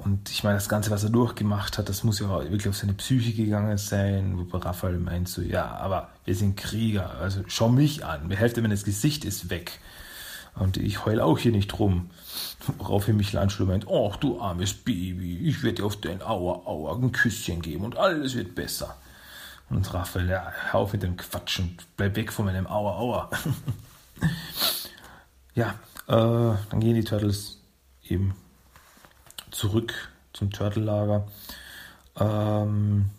[0.05, 2.95] und ich meine, das Ganze, was er durchgemacht hat, das muss ja wirklich auf seine
[2.95, 8.05] Psyche gegangen sein, wo Raphael meint so, ja, aber wir sind Krieger, also schau mich
[8.05, 9.81] an, die Hälfte meines Gesicht ist weg.
[10.55, 12.11] Und ich heul auch hier nicht rum.
[12.79, 17.13] Woraufhin Michelangelo meint, ach du armes Baby, ich werde dir auf dein Aua, Aua ein
[17.13, 18.97] Küsschen geben und alles wird besser.
[19.71, 23.31] Und Raphael, ja, hör auf mit dem Quatsch und bleib weg von meinem Aua, Aua.
[25.55, 25.71] ja,
[26.09, 27.61] äh, dann gehen die Turtles
[28.03, 28.35] eben
[29.51, 31.27] zurück zum Turtle-Lager.
[32.19, 33.11] Ähm,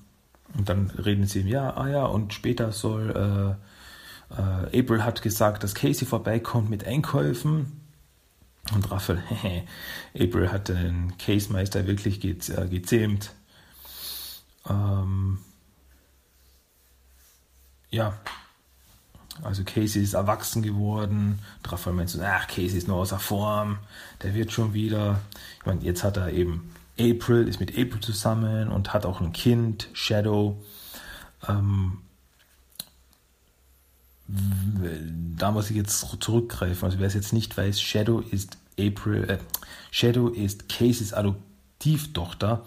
[0.56, 3.58] und dann reden sie ihm, ja, ah ja, und später soll,
[4.32, 7.80] äh, äh, April hat gesagt, dass Casey vorbeikommt mit Einkäufen.
[8.74, 9.66] Und Raphael, hehe,
[10.14, 13.34] April hat den Case-Meister wirklich ge äh, gezähmt.
[14.70, 15.40] Ähm,
[17.94, 18.14] ja,
[19.44, 21.40] also Casey ist erwachsen geworden.
[21.66, 23.78] Raphael meint so, ach, Casey ist nur außer Form,
[24.24, 25.22] der wird schon wieder.
[25.60, 29.32] Ich meine, jetzt hat er eben April, ist mit April zusammen und hat auch ein
[29.32, 30.60] Kind, Shadow.
[31.48, 32.00] Ähm,
[34.28, 36.86] da muss ich jetzt zurückgreifen.
[36.86, 39.38] Also wer es jetzt nicht weiß, Shadow ist April, äh,
[39.92, 42.66] Shadow ist Caseys Adoptivtochter.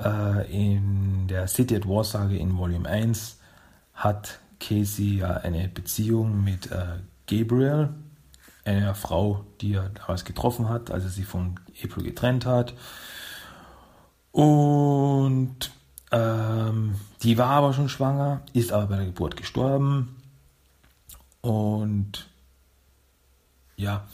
[0.00, 3.38] Äh, in der City at War Sage in Volume 1
[3.94, 7.90] hat Casey ja eine Beziehung mit äh, Gabriel,
[8.64, 12.74] einer Frau, die er damals getroffen hat, als er sich von April getrennt hat.
[14.32, 15.70] Und
[16.10, 20.16] ähm, die war aber schon schwanger, ist aber bei der Geburt gestorben.
[21.40, 22.26] Und
[23.76, 24.06] ja,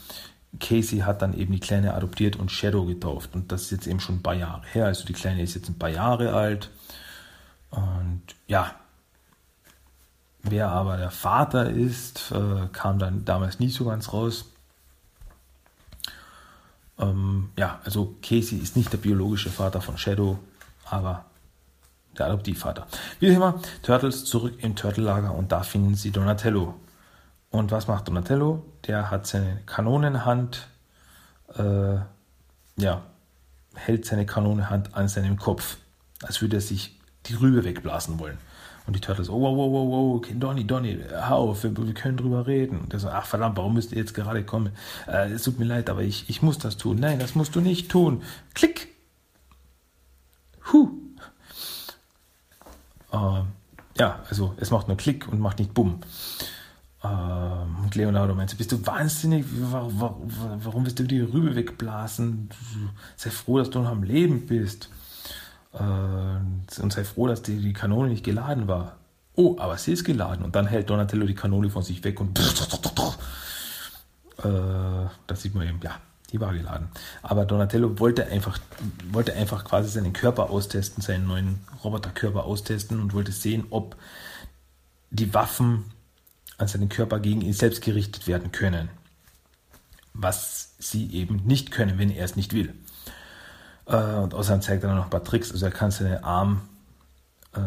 [0.59, 3.35] Casey hat dann eben die Kleine adoptiert und Shadow getauft.
[3.35, 4.85] Und das ist jetzt eben schon ein paar Jahre her.
[4.87, 6.69] Also die Kleine ist jetzt ein paar Jahre alt.
[7.69, 8.75] Und ja,
[10.43, 14.45] Wer aber der Vater ist, äh, kam dann damals nie so ganz raus.
[16.97, 20.39] Ähm, ja, also Casey ist nicht der biologische Vater von Shadow,
[20.85, 21.25] aber
[22.17, 22.87] der Adoptivvater.
[23.19, 26.75] Wie immer, Turtles zurück im Turtle-Lager und da finden sie Donatello.
[27.49, 28.65] Und was macht Donatello?
[28.87, 30.67] Der hat seine Kanonenhand,
[31.55, 31.97] äh,
[32.77, 33.01] ja,
[33.75, 35.77] hält seine Kanonenhand an seinem Kopf,
[36.23, 38.37] als würde er sich die Rübe wegblasen wollen.
[38.91, 42.17] Und die Turtles, oh, wow, wow, wow, wow, Donny, Donny, hör auf, wir, wir, können
[42.17, 42.77] drüber reden.
[42.77, 44.73] Und der so, ach verdammt, warum müsst ihr jetzt gerade kommen?
[45.07, 46.99] Äh, es tut mir leid, aber ich, ich muss das tun.
[46.99, 48.21] Nein, das musst du nicht tun.
[48.53, 48.89] Klick!
[50.73, 50.89] Huh!
[53.13, 53.43] Äh,
[53.97, 56.01] ja, also es macht nur Klick und macht nicht Bumm.
[57.01, 59.45] Äh, und Leonardo meinte, bist du wahnsinnig?
[59.53, 60.31] Warum, warum,
[60.65, 62.49] warum willst du die Rübe wegblasen?
[63.15, 64.89] Sei froh, dass du noch am Leben bist.
[65.73, 65.81] Äh,
[66.81, 68.97] und sei froh, dass die, die Kanone nicht geladen war.
[69.35, 70.43] Oh, aber sie ist geladen.
[70.43, 72.43] Und dann hält Donatello die Kanone von sich weg und äh,
[75.27, 75.99] das sieht man eben, ja,
[76.31, 76.89] die war geladen.
[77.21, 78.59] Aber Donatello wollte einfach,
[79.11, 83.95] wollte einfach quasi seinen Körper austesten, seinen neuen Roboterkörper austesten und wollte sehen, ob
[85.09, 85.85] die Waffen
[86.57, 88.89] an seinen Körper gegen ihn selbst gerichtet werden können.
[90.13, 92.73] Was sie eben nicht können, wenn er es nicht will.
[93.91, 95.51] Äh, und außerdem zeigt er noch ein paar Tricks.
[95.51, 96.61] Also er kann seinen Arm
[97.53, 97.59] äh,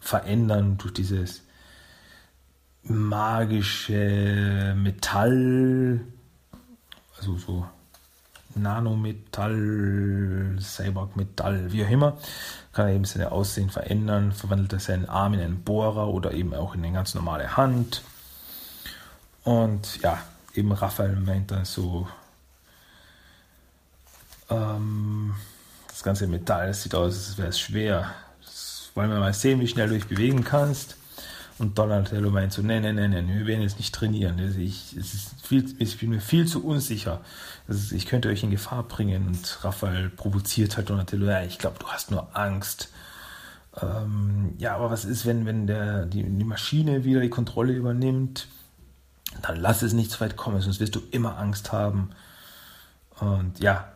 [0.00, 1.42] verändern durch dieses
[2.84, 6.00] magische Metall,
[7.16, 7.66] also so
[8.54, 12.18] Nanometall, Cyborg-Metall, wie auch immer,
[12.72, 16.54] kann er eben sein Aussehen verändern, verwandelt er seinen Arm in einen Bohrer oder eben
[16.54, 18.02] auch in eine ganz normale Hand.
[19.44, 20.18] Und ja,
[20.54, 22.06] eben Raphael meint dann so,
[24.50, 25.34] ähm,
[25.92, 28.10] das ganze Metall, sieht aus, als wäre es schwer.
[28.42, 30.96] Das wollen wir mal sehen, wie schnell du dich bewegen kannst.
[31.58, 34.38] Und Donatello meint so, nein, nein, nein, nein, wir werden jetzt nicht trainieren.
[34.58, 37.20] Ich, es ist viel, ich bin mir viel zu unsicher.
[37.68, 39.28] Ist, ich könnte euch in Gefahr bringen.
[39.28, 42.88] Und Raphael provoziert halt Donatello, ja, ich glaube, du hast nur Angst.
[43.80, 48.48] Ähm, ja, aber was ist, wenn, wenn der, die, die Maschine wieder die Kontrolle übernimmt?
[49.42, 52.10] Dann lass es nicht zu weit kommen, sonst wirst du immer Angst haben.
[53.20, 53.91] Und ja,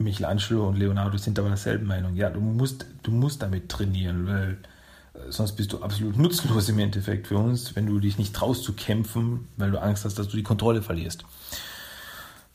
[0.00, 2.16] Michelangelo und Leonardo sind aber derselben Meinung.
[2.16, 4.58] Ja, du musst, du musst damit trainieren, weil
[5.14, 8.64] äh, sonst bist du absolut nutzlos im Endeffekt für uns, wenn du dich nicht traust
[8.64, 11.24] zu kämpfen, weil du Angst hast, dass du die Kontrolle verlierst.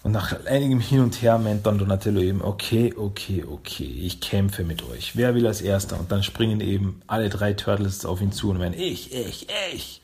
[0.04, 4.64] Und nach einigem Hin und Her meint dann Donatello eben, okay, okay, okay, ich kämpfe
[4.64, 5.16] mit euch.
[5.16, 6.00] Wer will als Erster?
[6.00, 10.02] Und dann springen eben alle drei Turtles auf ihn zu und meinen, ich, ich, ich.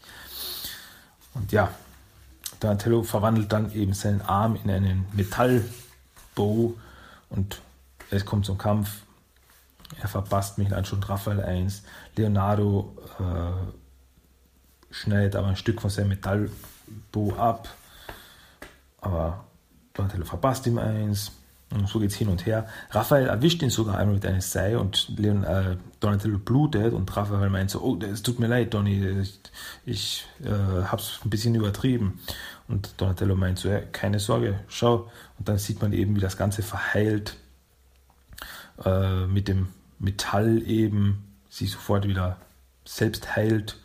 [1.36, 1.69] Und ja,
[2.60, 6.73] Donatello verwandelt dann eben seinen Arm in einen Metallbow
[7.31, 7.61] und
[8.11, 9.01] es kommt zum Kampf.
[9.99, 11.83] Er verpasst Michelangelo und Raphael 1.
[12.15, 17.69] Leonardo äh, schneidet aber ein Stück von seinem Metallbow ab.
[18.99, 19.45] Aber
[19.93, 21.31] Donatello verpasst ihm eins.
[21.73, 22.67] Und so geht es hin und her.
[22.89, 27.49] Raphael erwischt ihn sogar einmal mit einem Seil und Leon, äh, Donatello blutet und Raphael
[27.49, 29.39] meint so, oh, es tut mir leid, Donny, ich,
[29.85, 32.19] ich äh, hab's ein bisschen übertrieben.
[32.71, 35.12] Und Donatello meint so, ja, keine Sorge, schau.
[35.38, 37.36] Und dann sieht man eben, wie das Ganze verheilt
[38.86, 39.67] äh, mit dem
[39.99, 42.38] Metall eben sich sofort wieder
[42.86, 43.77] selbst heilt,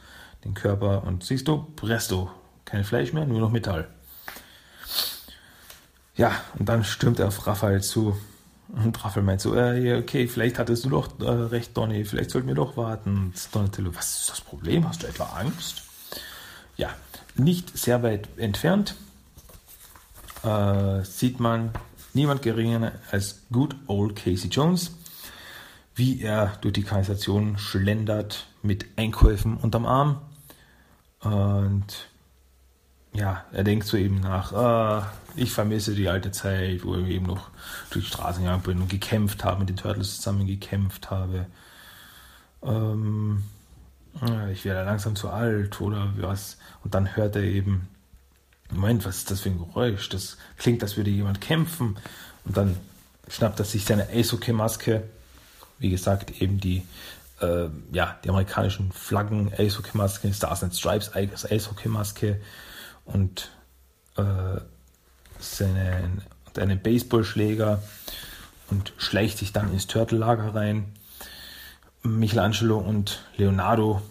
[0.45, 1.03] den Körper.
[1.03, 2.31] Und siehst du, presto,
[2.65, 3.89] kein Fleisch mehr, nur noch Metall.
[6.15, 8.17] Ja, und dann stürmt er auf Raphael zu.
[8.69, 12.47] Und Raphael meint so, äh, okay, vielleicht hattest du doch äh, recht, Donny, vielleicht sollten
[12.47, 13.17] wir doch warten.
[13.17, 14.89] Und Donatello, was ist das Problem?
[14.89, 15.83] Hast du etwa Angst?
[16.77, 16.95] Ja,
[17.39, 18.95] nicht sehr weit entfernt
[20.43, 21.71] äh, sieht man
[22.15, 24.97] niemand geringer als Good Old Casey Jones,
[25.95, 30.21] wie er durch die Kanalisation schlendert mit Einkäufen unterm Arm.
[31.21, 32.09] Und
[33.13, 37.27] ja, er denkt so eben nach, ah, ich vermisse die alte Zeit, wo ich eben
[37.27, 37.51] noch
[37.91, 41.47] durch die Straßen gegangen bin und gekämpft habe, mit den Turtles zusammen gekämpft habe.
[42.63, 43.45] Ähm,
[44.53, 46.57] ich werde langsam zu alt oder was.
[46.83, 47.89] Und dann hört er eben,
[48.71, 50.09] Moment, was ist das für ein Geräusch?
[50.09, 51.97] Das klingt, als würde jemand kämpfen.
[52.45, 52.77] Und dann
[53.29, 55.05] schnappt er sich seine Eishockey-Maske.
[55.79, 56.87] Wie gesagt, eben die,
[57.41, 62.41] äh, ja, die amerikanischen Flaggen, Eishockey-Maske, Stars and Stripes, Eishockey-Maske
[63.05, 63.51] und
[64.17, 64.61] äh,
[65.39, 66.23] seinen,
[66.57, 67.83] einen Baseballschläger
[68.71, 70.93] und schleicht sich dann ins Turtle-Lager rein.
[72.07, 74.03] Michelangelo und Leonardo,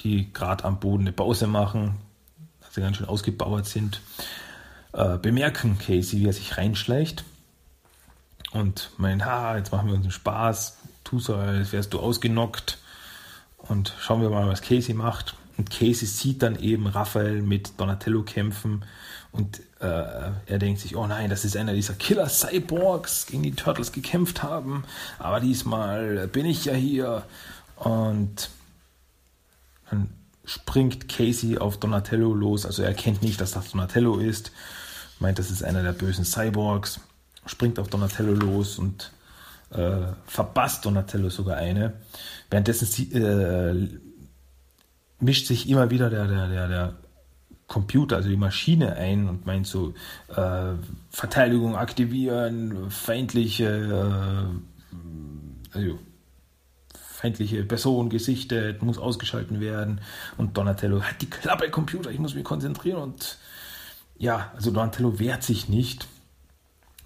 [0.00, 1.96] die gerade am Boden eine Pause machen,
[2.66, 4.00] also ganz schön ausgebauert sind,
[4.92, 7.24] äh, bemerken Casey, wie er sich reinschleicht
[8.52, 12.78] und meinen, ha, jetzt machen wir uns einen Spaß, tu so, als wärst du ausgenockt
[13.56, 15.34] und schauen wir mal, was Casey macht.
[15.56, 18.84] Und Casey sieht dann eben Raphael mit Donatello kämpfen
[19.32, 23.92] und äh, er denkt sich, oh nein, das ist einer dieser Killer-Cyborgs, gegen die Turtles
[23.92, 24.84] gekämpft haben,
[25.18, 27.22] aber diesmal bin ich ja hier.
[27.76, 28.50] Und
[29.90, 30.08] dann
[30.44, 34.50] springt Casey auf Donatello los, also er erkennt nicht, dass das Donatello ist,
[35.20, 37.00] meint, das ist einer der bösen Cyborgs,
[37.46, 39.12] springt auf Donatello los und
[39.70, 41.92] äh, verpasst Donatello sogar eine.
[42.50, 43.98] Währenddessen äh,
[45.20, 46.94] mischt sich immer wieder der, der, der, der
[47.68, 49.94] Computer, also die Maschine ein und meint so,
[50.34, 50.72] äh,
[51.10, 54.50] Verteidigung aktivieren, feindliche,
[54.94, 55.98] äh, also
[57.18, 60.00] feindliche Person gesichtet, muss ausgeschalten werden.
[60.38, 63.02] Und Donatello hat die Klappe Computer, ich muss mich konzentrieren.
[63.02, 63.38] Und
[64.16, 66.08] ja, also Donatello wehrt sich nicht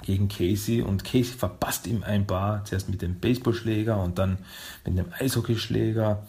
[0.03, 4.38] gegen Casey und Casey verpasst ihm ein paar, zuerst mit dem Baseballschläger und dann
[4.85, 6.25] mit dem Eishockeyschläger.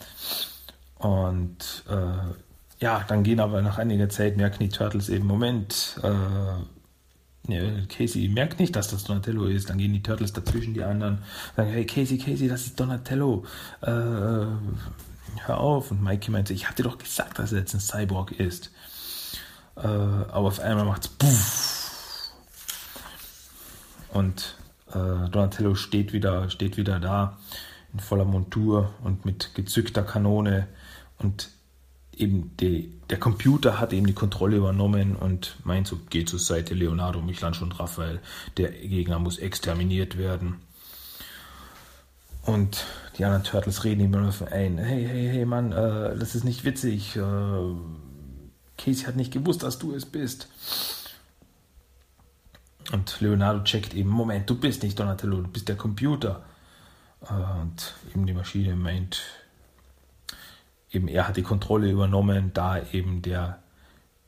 [0.97, 2.33] Und äh,
[2.83, 8.59] ja, dann gehen aber nach einiger Zeit merken die Turtles eben, Moment, äh, Casey merkt
[8.59, 9.69] nicht, dass das Donatello ist.
[9.69, 11.19] Dann gehen die Turtles dazwischen, die anderen,
[11.55, 13.45] sagen, hey Casey, Casey, das ist Donatello.
[13.81, 15.91] Äh, hör auf.
[15.91, 18.69] Und Mikey meinte, ich hatte doch gesagt, dass er jetzt ein Cyborg ist.
[19.77, 22.33] Äh, aber auf einmal macht's puff.
[24.11, 24.57] Und
[24.89, 27.37] äh, Donatello steht wieder, steht wieder da
[27.93, 30.67] in voller Montur und mit gezückter Kanone
[31.19, 31.49] und
[32.17, 36.73] eben die, der Computer hat eben die Kontrolle übernommen und meint so, geht zur Seite
[36.73, 38.19] Leonardo, Michelangelo und Raphael,
[38.57, 40.61] der Gegner muss exterminiert werden.
[42.45, 42.85] Und
[43.17, 47.15] die anderen Turtles reden immer ein, hey, hey, hey Mann, äh, das ist nicht witzig.
[47.15, 47.21] Äh,
[48.77, 50.49] Casey hat nicht gewusst, dass du es bist.
[52.91, 56.43] Und Leonardo checkt eben, Moment, du bist nicht Donatello, du bist der Computer.
[57.21, 59.21] Äh, und eben die Maschine meint,
[60.93, 63.59] eben er hat die Kontrolle übernommen, da eben der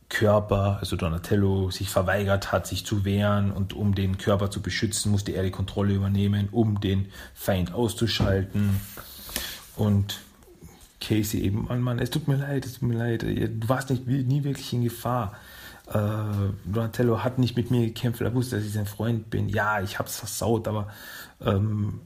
[0.10, 5.12] Körper, also Donatello, sich verweigert hat, sich zu wehren und um den Körper zu beschützen,
[5.12, 8.82] musste er die Kontrolle übernehmen, um den Feind auszuschalten.
[9.76, 10.20] Und
[11.02, 14.08] Casey eben, Mann, Mann, es tut mir leid, es tut mir leid, du warst nicht,
[14.08, 15.34] nie wirklich in Gefahr.
[15.88, 15.94] Äh,
[16.66, 19.50] Donatello hat nicht mit mir gekämpft, er wusste, dass ich sein Freund bin.
[19.50, 20.88] Ja, ich hab's versaut, aber
[21.42, 22.02] ähm,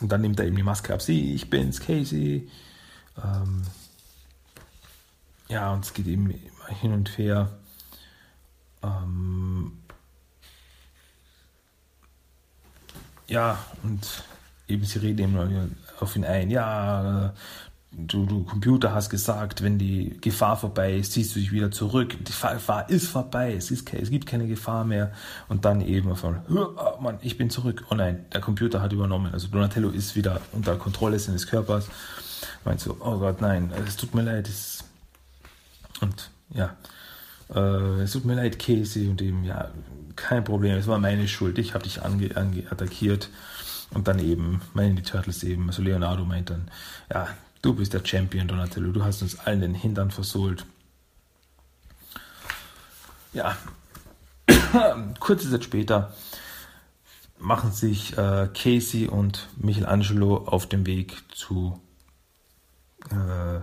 [0.00, 1.02] und dann nimmt er eben die Maske ab.
[1.02, 2.48] Sie, ich bin's, Casey.
[3.22, 3.62] Ähm
[5.48, 6.32] ja, und es geht eben
[6.80, 7.50] hin und her.
[8.82, 9.72] Ähm
[13.26, 14.24] ja, und
[14.68, 16.50] eben sie reden eben auf ihn ein.
[16.50, 17.34] Ja,
[17.92, 22.16] du, du Computer hast gesagt, wenn die Gefahr vorbei ist, ziehst du dich wieder zurück.
[22.18, 25.12] Die Gefahr ist vorbei, es, ist, es gibt keine Gefahr mehr.
[25.48, 27.84] Und dann eben von, oh Mann, ich bin zurück.
[27.90, 29.32] Oh nein, der Computer hat übernommen.
[29.32, 31.88] Also Donatello ist wieder unter Kontrolle seines Körpers.
[32.64, 34.48] Meinst du, oh Gott, nein, es tut mir leid.
[34.48, 34.84] Es,
[36.00, 36.76] und ja,
[37.54, 39.08] äh, es tut mir leid, Casey.
[39.08, 39.70] Und eben, ja,
[40.14, 41.58] kein Problem, es war meine Schuld.
[41.58, 43.30] Ich habe dich ange, ange, attackiert.
[43.94, 46.70] Und dann eben, meinen die Turtles eben, also Leonardo meint dann,
[47.10, 47.28] ja,
[47.60, 48.92] Du bist der Champion, Donatello.
[48.92, 50.64] Du hast uns allen den Hintern versohlt.
[53.32, 53.56] Ja,
[55.20, 56.12] kurze Zeit später
[57.38, 61.80] machen sich äh, Casey und Michelangelo auf dem Weg zu
[63.10, 63.60] äh,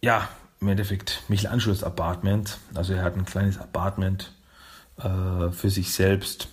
[0.00, 0.28] ja,
[0.60, 2.58] im Endeffekt Michelangelos Apartment.
[2.74, 4.32] Also er hat ein kleines Apartment
[4.98, 6.48] äh, für sich selbst,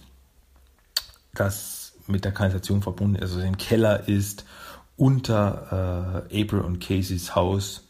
[1.33, 4.45] das mit der Kanalisation verbunden ist, also ein Keller ist
[4.97, 7.87] unter äh, April und Caseys Haus,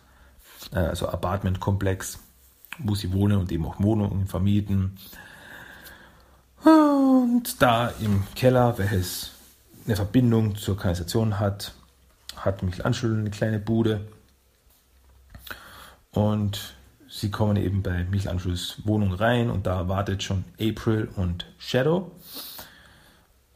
[0.74, 2.20] äh, also Apartmentkomplex,
[2.80, 4.98] wo sie wohnen und eben auch Wohnungen vermieten.
[6.64, 9.32] Und da im Keller, welches
[9.86, 11.74] eine Verbindung zur Kanalisation hat,
[12.36, 14.02] hat Michelangelo eine kleine Bude.
[16.12, 16.76] Und
[17.08, 22.12] sie kommen eben bei Michelangelos Wohnung rein und da wartet schon April und Shadow.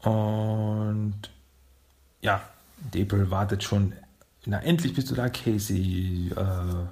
[0.02, 1.30] Und
[2.20, 2.42] ja,
[2.94, 3.92] April wartet schon.
[4.46, 6.30] Na, endlich bist du da, Casey.
[6.34, 6.86] Äh,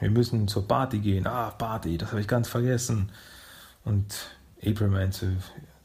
[0.00, 1.26] wir müssen zur Party gehen.
[1.26, 3.10] Ah, Party, das habe ich ganz vergessen.
[3.84, 4.14] Und
[4.64, 5.36] April meint zu,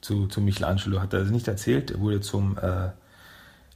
[0.02, 1.92] zu, zu Michelangelo, hat er das nicht erzählt.
[1.92, 2.90] Er wurde zum äh,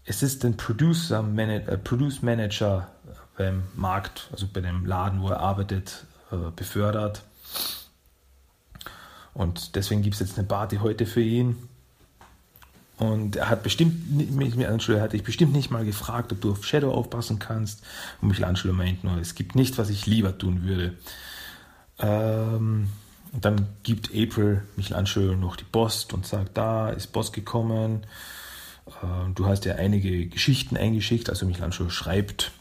[0.07, 2.89] Assistant Producer Man äh, Produce Manager
[3.37, 7.23] beim Markt, also bei dem Laden, wo er arbeitet, äh, befördert.
[9.33, 11.69] Und deswegen gibt es jetzt eine Party heute für ihn.
[13.03, 16.93] Und er hat bestimmt, Michelangelo hat dich bestimmt nicht mal gefragt, ob du auf Shadow
[16.93, 17.83] aufpassen kannst.
[18.21, 20.93] Und Michelangelo meint nur, es gibt nichts, was ich lieber tun würde.
[21.99, 22.87] Ähm,
[23.33, 28.05] und dann gibt April Michelangelo noch die Post und sagt, da ist Post gekommen.
[29.03, 31.29] Ähm, du hast ja einige Geschichten eingeschickt.
[31.29, 32.51] Also Michelangelo schreibt,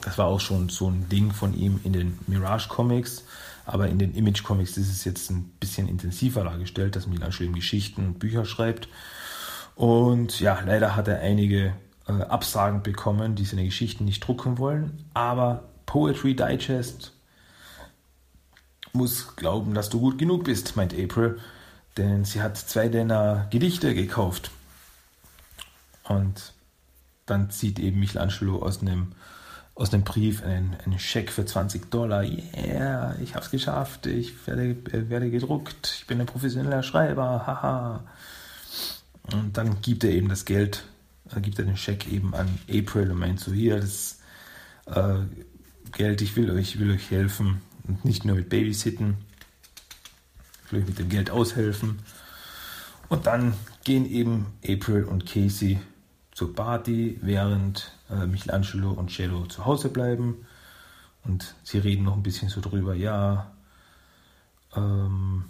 [0.00, 3.22] das war auch schon so ein Ding von ihm in den Mirage Comics.
[3.64, 7.54] Aber in den Image Comics ist es jetzt ein bisschen intensiver dargestellt, dass Michelangelo eben
[7.54, 8.88] Geschichten und Bücher schreibt.
[9.78, 11.72] Und ja, leider hat er einige
[12.08, 15.04] äh, Absagen bekommen, die seine Geschichten nicht drucken wollen.
[15.14, 17.12] Aber Poetry Digest
[18.92, 21.38] muss glauben, dass du gut genug bist, meint April.
[21.96, 24.50] Denn sie hat zwei deiner Gedichte gekauft.
[26.02, 26.54] Und
[27.26, 29.12] dann zieht eben Michelangelo aus einem,
[29.76, 32.24] aus einem Brief einen, einen Scheck für 20 Dollar.
[32.24, 34.76] Yeah, ich hab's geschafft, ich werde,
[35.08, 38.02] werde gedruckt, ich bin ein professioneller Schreiber, haha.
[39.32, 40.84] Und dann gibt er eben das Geld,
[41.34, 44.20] äh, gibt er den Scheck eben an April und meint so, hier, das
[44.86, 45.20] äh,
[45.92, 49.16] Geld, ich will euch, will euch helfen und nicht nur mit Babysitten,
[50.66, 51.98] ich will euch mit dem Geld aushelfen.
[53.08, 53.54] Und dann
[53.84, 55.80] gehen eben April und Casey
[56.32, 60.46] zur Party, während äh, Michelangelo und Shadow zu Hause bleiben.
[61.24, 63.50] Und sie reden noch ein bisschen so drüber, ja,
[64.76, 65.44] ähm,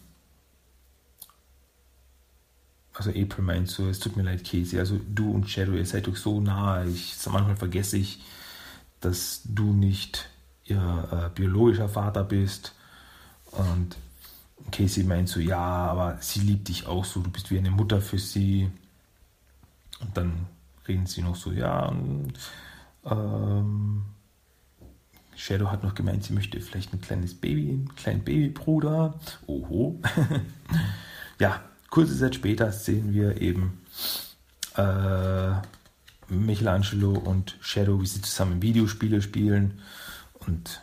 [2.99, 6.09] also April meint so, es tut mir leid, Casey, also du und Shadow, ihr seid
[6.09, 6.85] doch so nah.
[6.85, 8.21] Ich, manchmal vergesse ich,
[9.01, 10.29] dass du nicht
[10.65, 12.75] ihr äh, biologischer Vater bist.
[13.53, 13.97] Und
[14.73, 18.01] Casey meint so, ja, aber sie liebt dich auch so, du bist wie eine Mutter
[18.01, 18.69] für sie.
[20.01, 20.47] Und dann
[20.89, 22.33] reden sie noch so, ja, und,
[23.05, 24.07] ähm,
[25.37, 29.15] Shadow hat noch gemeint, sie möchte vielleicht ein kleines Baby, einen kleinen Babybruder.
[29.47, 30.01] Oho.
[31.39, 33.81] ja, Kurze Zeit später sehen wir eben
[34.77, 35.53] äh,
[36.29, 39.81] Michelangelo und Shadow, wie sie zusammen Videospiele spielen.
[40.47, 40.83] Und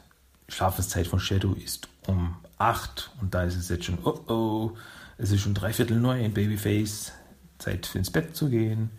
[0.50, 4.72] Schlafenszeit von Shadow ist um 8 und da ist es jetzt schon, oh oh,
[5.18, 7.12] es ist schon dreiviertel neu in Babyface,
[7.58, 8.90] Zeit ins Bett zu gehen.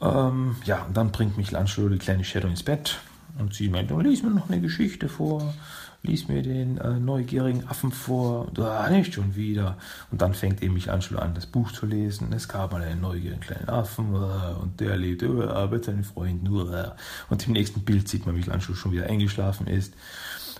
[0.00, 2.98] Ähm, ja, und dann bringt Michelangelo die kleine Shadow ins Bett
[3.38, 5.54] und sie meint, oh, lies mir noch eine Geschichte vor
[6.02, 9.76] lies mir den äh, neugierigen Affen vor, ah, nicht schon wieder.
[10.10, 12.32] Und dann fängt eben Michelangelo an, das Buch zu lesen.
[12.32, 16.46] Es gab mal einen neugierigen kleinen Affen äh, und der lebt äh, mit seinen Freunden.
[16.46, 16.90] Äh.
[17.28, 19.94] Und im nächsten Bild sieht man Michelangelo schon wieder eingeschlafen ist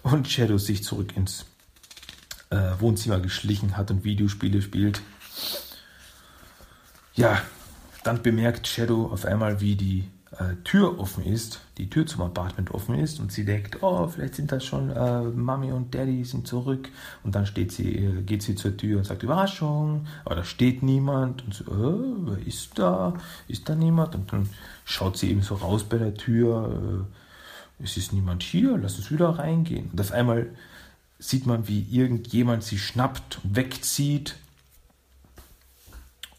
[0.02, 1.46] und Shadow sich zurück ins
[2.50, 5.00] äh, Wohnzimmer geschlichen hat und Videospiele spielt.
[7.14, 7.40] Ja,
[8.04, 10.04] dann bemerkt Shadow auf einmal, wie die
[10.38, 14.36] äh, Tür offen ist, die Tür zum Apartment offen ist und sie denkt, oh, vielleicht
[14.36, 16.88] sind das schon äh, Mami und Daddy sind zurück
[17.24, 20.84] und dann steht sie, äh, geht sie zur Tür und sagt Überraschung, aber da steht
[20.84, 23.14] niemand und so, äh, wer ist da?
[23.48, 24.14] Ist da niemand?
[24.14, 24.48] Und dann
[24.84, 27.06] schaut sie eben so raus bei der Tür,
[27.80, 29.90] äh, es ist niemand hier, lass uns wieder reingehen.
[29.90, 30.50] Und auf einmal
[31.18, 34.36] sieht man, wie irgendjemand sie schnappt, wegzieht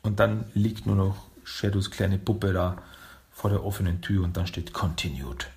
[0.02, 2.78] und dann liegt nur noch Shadows kleine Puppe da
[3.42, 5.48] vor der offenen Tür und dann steht Continued.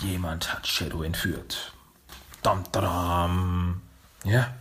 [0.00, 1.72] Jemand hat Shadow entführt.
[2.42, 3.80] Dam, dam.
[4.24, 4.52] Ja.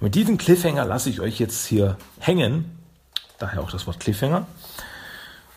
[0.00, 2.78] Und mit diesem Cliffhanger lasse ich euch jetzt hier hängen.
[3.38, 4.46] Daher auch das Wort Cliffhanger.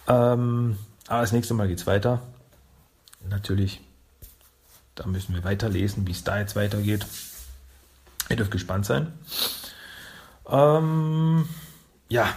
[0.10, 0.78] Ähm,
[1.08, 2.22] aber das nächste Mal geht es weiter.
[3.30, 3.80] Natürlich,
[4.96, 7.06] da müssen wir weiterlesen, wie es da jetzt weitergeht.
[8.28, 9.14] Ihr dürft gespannt sein.
[10.50, 11.48] Ähm,
[12.10, 12.36] ja,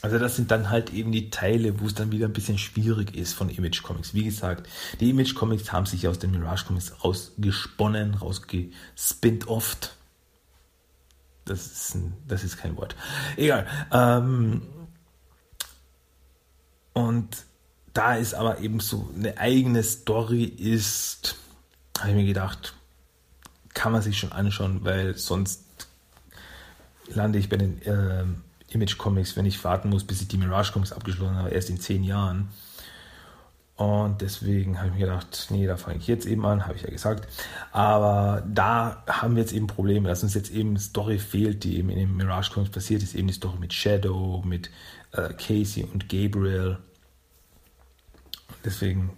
[0.00, 3.16] also das sind dann halt eben die Teile, wo es dann wieder ein bisschen schwierig
[3.16, 4.14] ist von Image Comics.
[4.14, 4.68] Wie gesagt,
[5.00, 9.96] die Image Comics haben sich aus den Mirage Comics rausgesponnen, rausgespinnt oft.
[11.44, 12.94] Das ist, ein, das ist kein Wort.
[13.36, 13.66] Egal.
[13.90, 14.62] Ähm,
[16.92, 17.44] und
[17.92, 21.36] da ist aber eben so eine eigene Story ist,
[21.98, 22.74] habe ich mir gedacht,
[23.74, 25.64] kann man sich schon anschauen, weil sonst
[27.08, 28.24] lande ich bei den äh,
[28.70, 31.80] Image Comics, wenn ich warten muss, bis ich die Mirage Comics abgeschlossen habe, erst in
[31.80, 32.48] zehn Jahren.
[33.76, 36.82] Und deswegen habe ich mir gedacht, nee, da fange ich jetzt eben an, habe ich
[36.82, 37.28] ja gesagt.
[37.70, 41.88] Aber da haben wir jetzt eben Probleme, dass uns jetzt eben Story fehlt, die eben
[41.88, 44.70] in den Mirage Comics passiert ist, eben die Story mit Shadow, mit
[45.12, 46.78] äh, Casey und Gabriel.
[48.64, 49.16] deswegen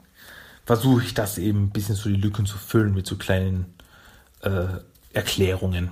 [0.66, 3.74] versuche ich das eben ein bisschen so die Lücken zu füllen mit so kleinen
[4.42, 4.66] äh,
[5.14, 5.90] Erklärungen.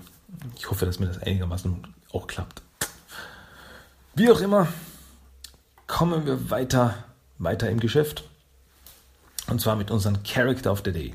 [0.57, 2.63] Ich hoffe, dass mir das einigermaßen auch klappt.
[4.19, 4.66] Wie auch immer,
[5.87, 7.05] kommen wir weiter,
[7.39, 8.25] weiter im Geschäft.
[9.47, 11.14] Und zwar mit unserem Character of the Day.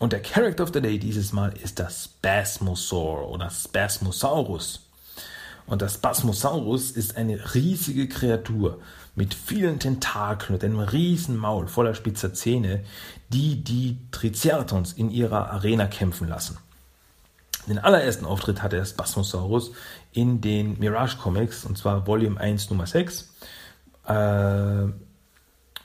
[0.00, 4.80] Und der Character of the Day dieses Mal ist das Spasmosaur oder Spasmosaurus.
[5.68, 8.80] Und das Spasmosaurus ist eine riesige Kreatur
[9.14, 12.82] mit vielen Tentakeln und einem riesen Maul voller spitzer Zähne,
[13.28, 16.58] die die Triceratons in ihrer Arena kämpfen lassen.
[17.68, 19.70] Den allerersten Auftritt hatte der Spasmosaurus
[20.12, 23.32] in den Mirage Comics, und zwar Volume 1 Nummer 6,
[24.06, 24.86] äh,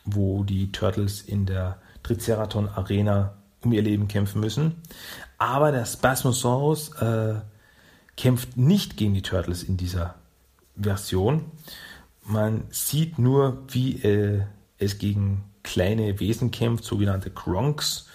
[0.06, 4.82] wo die Turtles in der Triceraton Arena um ihr Leben kämpfen müssen.
[5.38, 7.36] Aber der Spasmosaurus äh,
[8.16, 10.16] kämpft nicht gegen die Turtles in dieser
[10.80, 11.52] Version.
[12.24, 14.44] Man sieht nur, wie äh,
[14.78, 18.08] es gegen kleine Wesen kämpft, sogenannte Kronks,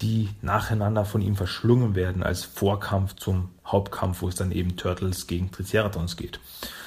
[0.00, 5.26] die nacheinander von ihm verschlungen werden als Vorkampf zum Hauptkampf, wo es dann eben Turtles
[5.26, 6.40] gegen Triceratons geht.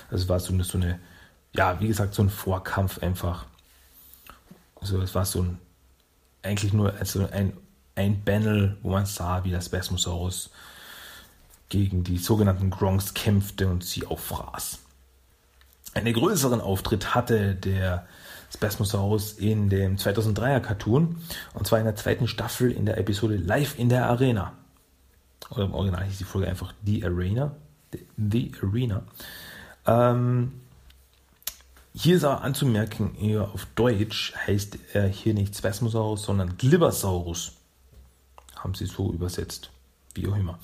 [0.10, 1.00] Also es war so eine, so eine,
[1.54, 3.46] ja, wie gesagt, so ein Vorkampf einfach.
[4.80, 5.60] Also es war so ein,
[6.44, 7.54] eigentlich nur also ein,
[7.96, 10.52] ein Panel, wo man sah, wie das Spasmosaurus
[11.70, 14.80] gegen die sogenannten Gronks kämpfte und sie auffraß.
[15.94, 18.08] Einen größeren Auftritt hatte der
[18.54, 21.18] Spasmosaurus in dem 2003er Cartoon
[21.54, 24.54] und zwar in der zweiten Staffel in der Episode Live in der Arena.
[25.50, 27.56] Oder im Original hieß die Folge einfach The Arena.
[28.18, 29.04] The Arena.
[29.86, 30.52] Ähm,
[31.94, 37.54] hier ist aber anzumerken, eher auf Deutsch heißt er hier nicht Spasmosaurus, sondern Glibbersaurus.
[38.56, 39.72] Haben sie so übersetzt.
[40.14, 40.60] Wie auch immer.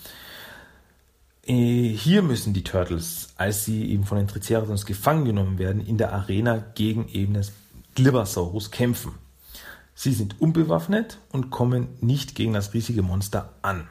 [1.45, 5.97] Äh, hier müssen die Turtles, als sie eben von den Triceratons gefangen genommen werden, in
[5.97, 7.51] der Arena gegen eben das
[7.95, 9.13] Glibbersaurus kämpfen.
[9.95, 13.87] Sie sind unbewaffnet und kommen nicht gegen das riesige Monster an.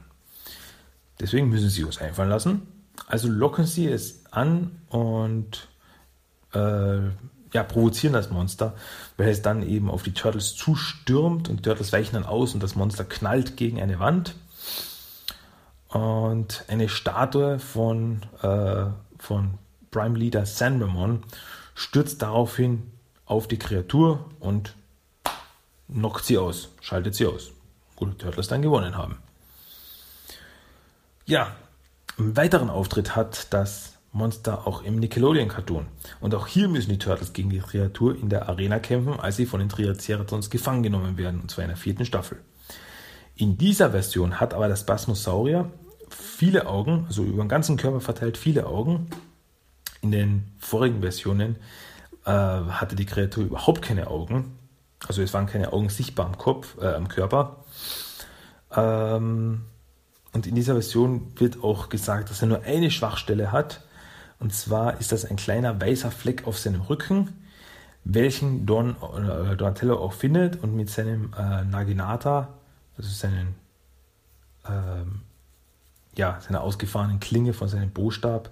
[1.20, 2.62] Deswegen müssen sie uns einfallen lassen.
[3.06, 5.68] Also locken sie es an und
[6.52, 7.00] äh,
[7.52, 8.74] ja, provozieren das Monster,
[9.16, 12.62] weil es dann eben auf die Turtles zustürmt und die Turtles weichen dann aus und
[12.62, 14.34] das Monster knallt gegen eine Wand.
[15.88, 18.86] Und eine Statue von, äh,
[19.18, 19.58] von
[19.90, 21.22] Prime Leader Sanramon
[21.74, 22.90] stürzt daraufhin
[23.26, 24.74] auf die Kreatur und
[25.92, 27.52] knockt sie aus, schaltet sie aus.
[27.96, 29.18] Wo die Turtles dann gewonnen haben.
[31.24, 31.54] Ja,
[32.18, 35.86] einen weiteren Auftritt hat das Monster auch im Nickelodeon-Cartoon.
[36.20, 39.46] Und auch hier müssen die Turtles gegen die Kreatur in der Arena kämpfen, als sie
[39.46, 42.38] von den Triceratons gefangen genommen werden, und zwar in der vierten Staffel.
[43.36, 45.70] In dieser Version hat aber das Spasmosaurier
[46.10, 49.08] viele Augen, also über den ganzen Körper verteilt viele Augen.
[50.02, 51.56] In den vorigen Versionen
[52.24, 54.58] äh, hatte die Kreatur überhaupt keine Augen.
[55.08, 57.64] Also es waren keine Augen sichtbar am Kopf, äh, am Körper.
[58.74, 59.64] Ähm,
[60.32, 63.82] und in dieser Version wird auch gesagt, dass er nur eine Schwachstelle hat.
[64.38, 67.44] Und zwar ist das ein kleiner weißer Fleck auf seinem Rücken,
[68.04, 72.48] welchen Don, äh, Donatello auch findet und mit seinem äh, Naginata,
[72.96, 73.54] also seinen,
[74.68, 75.22] ähm,
[76.16, 78.50] ja, seiner ausgefahrenen Klinge von seinem Bostab,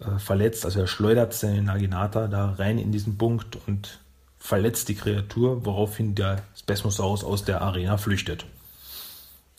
[0.00, 0.64] äh, verletzt.
[0.64, 3.98] Also er schleudert seinen Naginata da rein in diesen Punkt und
[4.38, 8.46] verletzt die Kreatur, woraufhin der Spasmosaurus aus der Arena flüchtet.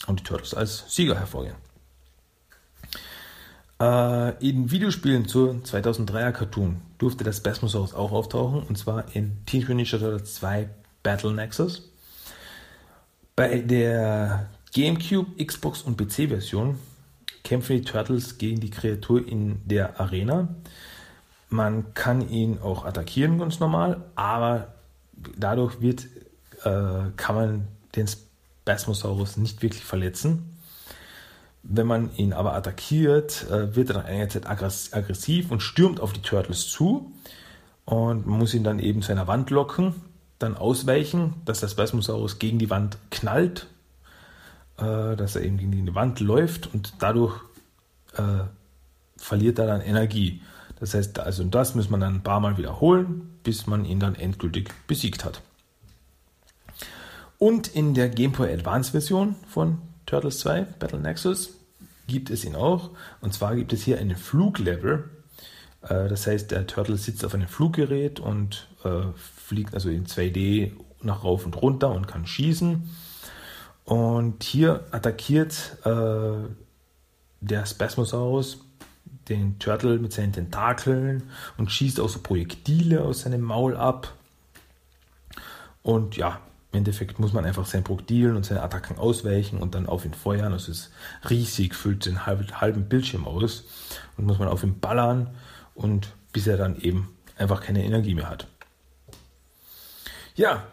[0.08, 1.56] Und die Turtles als Sieger hervorgehen.
[3.82, 9.74] Äh, in Videospielen zur 2003er Cartoon durfte das Spasmosaurus auch auftauchen, und zwar in Teenage
[9.74, 10.70] Mutant Ninja Turtles 2
[11.04, 11.90] Battle Nexus.
[13.36, 16.78] Bei der GameCube, Xbox und PC-Version
[17.50, 20.50] kämpfen die Turtles gegen die Kreatur in der Arena.
[21.50, 24.76] Man kann ihn auch attackieren, ganz normal, aber
[25.36, 26.06] dadurch wird,
[26.64, 30.60] äh, kann man den Spasmosaurus nicht wirklich verletzen.
[31.64, 36.14] Wenn man ihn aber attackiert, äh, wird er nach einiger Zeit aggressiv und stürmt auf
[36.14, 37.12] die Turtles zu.
[37.84, 39.96] Und muss ihn dann eben zu einer Wand locken,
[40.38, 43.66] dann ausweichen, dass der Spasmosaurus gegen die Wand knallt,
[44.80, 47.40] äh, dass er eben gegen die Wand läuft und dadurch
[48.16, 48.44] äh,
[49.18, 50.42] verliert er dann Energie.
[50.80, 54.16] Das heißt, also das muss man dann ein paar Mal wiederholen, bis man ihn dann
[54.16, 55.42] endgültig besiegt hat.
[57.38, 61.52] Und in der Game Boy Advance Version von Turtles 2, Battle Nexus,
[62.08, 62.92] gibt es ihn auch.
[63.22, 65.10] Und zwar gibt es hier einen Fluglevel.
[65.82, 70.72] Äh, das heißt, der Turtle sitzt auf einem Fluggerät und äh, fliegt also in 2D
[71.02, 72.90] nach rauf und runter und kann schießen.
[73.90, 76.48] Und hier attackiert äh,
[77.42, 78.64] der Spasmosaurus
[79.30, 81.24] den Turtle mit seinen Tentakeln
[81.58, 84.14] und schießt auch so Projektile aus seinem Maul ab.
[85.82, 86.40] Und ja,
[86.72, 90.14] im Endeffekt muss man einfach seinen Projektilen und seine Attacken ausweichen und dann auf ihn
[90.14, 90.52] feuern.
[90.52, 90.92] Das ist
[91.28, 93.64] riesig, füllt den halben Bildschirm aus
[94.18, 95.36] und muss man auf ihn ballern
[95.74, 97.10] und bis er dann eben
[97.40, 98.46] einfach keine Energie mehr hat.
[100.36, 100.68] Ja,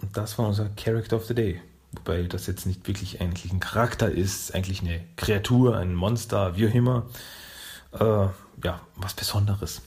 [0.00, 1.60] und das war unser Character of the Day.
[1.96, 6.68] Wobei das jetzt nicht wirklich eigentlich ein Charakter ist, eigentlich eine Kreatur, ein Monster, wie
[6.68, 7.06] auch immer.
[7.92, 8.28] Äh,
[8.64, 9.82] ja, was Besonderes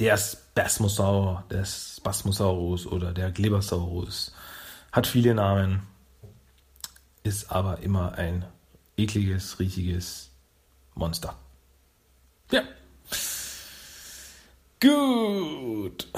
[0.00, 4.32] der Spasmosaur, der Spasmosaurus oder der Glebersaurus.
[4.92, 5.82] Hat viele Namen,
[7.22, 8.46] ist aber immer ein
[8.96, 10.30] ekliges, riesiges
[10.94, 11.36] Monster.
[12.50, 12.62] Ja.
[14.80, 16.08] Gut.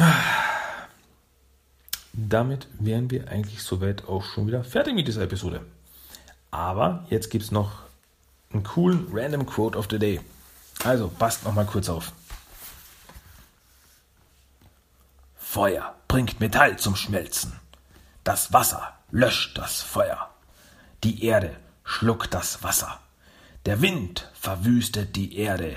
[2.13, 5.65] Damit wären wir eigentlich soweit auch schon wieder fertig mit dieser Episode.
[6.51, 7.83] Aber jetzt gibt es noch
[8.53, 10.21] einen coolen Random Quote of the Day.
[10.85, 12.13] Also passt noch mal kurz auf.
[15.37, 17.53] Feuer bringt Metall zum Schmelzen.
[18.25, 20.31] Das Wasser löscht das Feuer.
[21.05, 23.01] Die Erde schluckt das Wasser.
[23.67, 25.77] Der Wind verwüstet die Erde.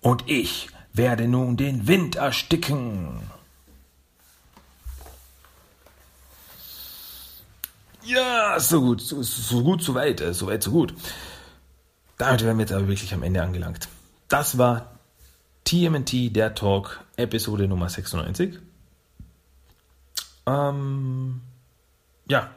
[0.00, 3.20] Und ich werde nun den Wind ersticken.
[8.02, 10.94] Ja, so gut, so, so gut, so weit, äh, so weit, so gut.
[12.18, 13.88] Damit wären wir jetzt aber wirklich am Ende angelangt.
[14.28, 14.98] Das war
[15.64, 18.58] TMNT, der Talk, Episode Nummer 96.
[20.46, 21.40] Ähm,
[22.28, 22.50] ja,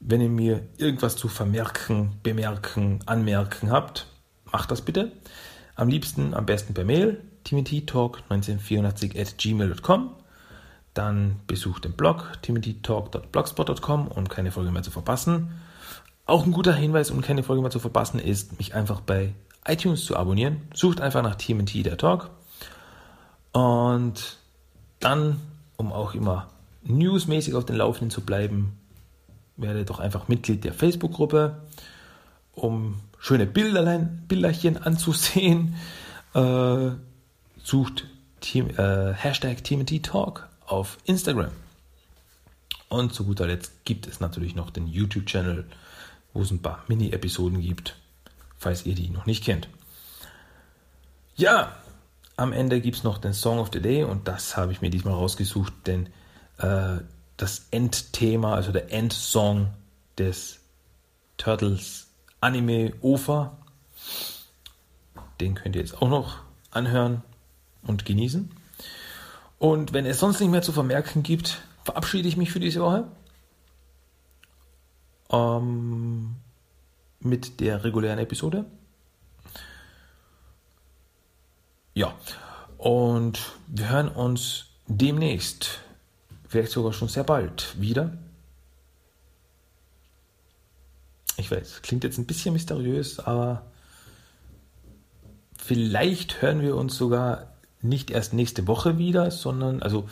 [0.00, 4.06] wenn ihr mir irgendwas zu vermerken, bemerken, anmerken habt,
[4.50, 5.12] macht das bitte.
[5.74, 10.14] Am liebsten, am besten per Mail, timothytalk1984 at gmail.com.
[10.94, 15.60] Dann besucht den Blog timothytalk.blogspot.com, um keine Folge mehr zu verpassen.
[16.26, 19.34] Auch ein guter Hinweis, um keine Folge mehr zu verpassen, ist, mich einfach bei
[19.66, 20.62] iTunes zu abonnieren.
[20.74, 22.30] Sucht einfach nach TMT der Talk.
[23.52, 24.38] Und
[25.00, 25.40] dann,
[25.76, 26.48] um auch immer
[26.84, 28.78] newsmäßig auf den Laufenden zu bleiben,
[29.56, 31.62] werde doch einfach Mitglied der Facebook-Gruppe,
[32.52, 35.74] um schöne Bilderlein, Bilderchen anzusehen.
[36.34, 36.90] Äh,
[37.62, 38.06] sucht
[38.40, 41.50] Team, äh, Hashtag TMT Talk auf Instagram.
[42.88, 45.66] Und zu guter Letzt gibt es natürlich noch den YouTube-Channel,
[46.32, 47.96] wo es ein paar Mini-Episoden gibt,
[48.56, 49.68] falls ihr die noch nicht kennt.
[51.36, 51.76] Ja,
[52.36, 54.88] am Ende gibt es noch den Song of the Day und das habe ich mir
[54.88, 56.06] diesmal rausgesucht, denn
[56.58, 56.98] äh,
[57.36, 59.68] das Endthema, also der Endsong
[60.16, 60.60] des
[61.36, 62.06] Turtles
[62.40, 63.58] Anime OFA.
[65.38, 66.38] Den könnt ihr jetzt auch noch
[66.70, 67.22] anhören
[67.82, 68.61] und genießen.
[69.62, 73.06] Und wenn es sonst nicht mehr zu vermerken gibt, verabschiede ich mich für diese Woche
[75.30, 76.34] ähm,
[77.20, 78.64] mit der regulären Episode.
[81.94, 82.12] Ja,
[82.76, 85.78] und wir hören uns demnächst
[86.48, 88.18] vielleicht sogar schon sehr bald wieder.
[91.36, 93.70] Ich weiß, klingt jetzt ein bisschen mysteriös, aber
[95.56, 97.51] vielleicht hören wir uns sogar
[97.82, 100.08] nicht erst nächste Woche wieder, sondern, also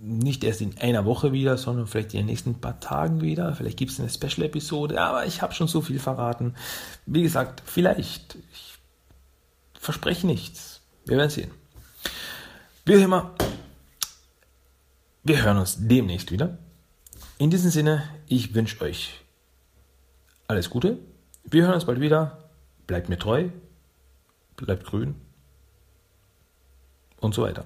[0.00, 3.54] nicht erst in einer Woche wieder, sondern vielleicht in den nächsten paar Tagen wieder.
[3.54, 6.54] Vielleicht gibt es eine Special-Episode, aber ich habe schon so viel verraten.
[7.06, 8.36] Wie gesagt, vielleicht.
[8.52, 8.78] Ich
[9.80, 10.80] verspreche nichts.
[11.04, 11.50] Wir werden sehen.
[12.84, 13.34] Wie immer,
[15.24, 16.58] wir hören uns demnächst wieder.
[17.36, 19.20] In diesem Sinne, ich wünsche euch
[20.46, 20.98] alles Gute.
[21.44, 22.48] Wir hören uns bald wieder.
[22.86, 23.50] Bleibt mir treu.
[24.56, 25.16] Bleibt grün
[27.20, 27.64] und so weiter.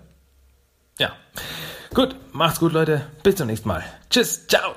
[0.98, 1.12] Ja.
[1.94, 3.06] Gut, macht's gut, Leute.
[3.22, 3.84] Bis zum nächsten Mal.
[4.08, 4.74] Tschüss, ciao.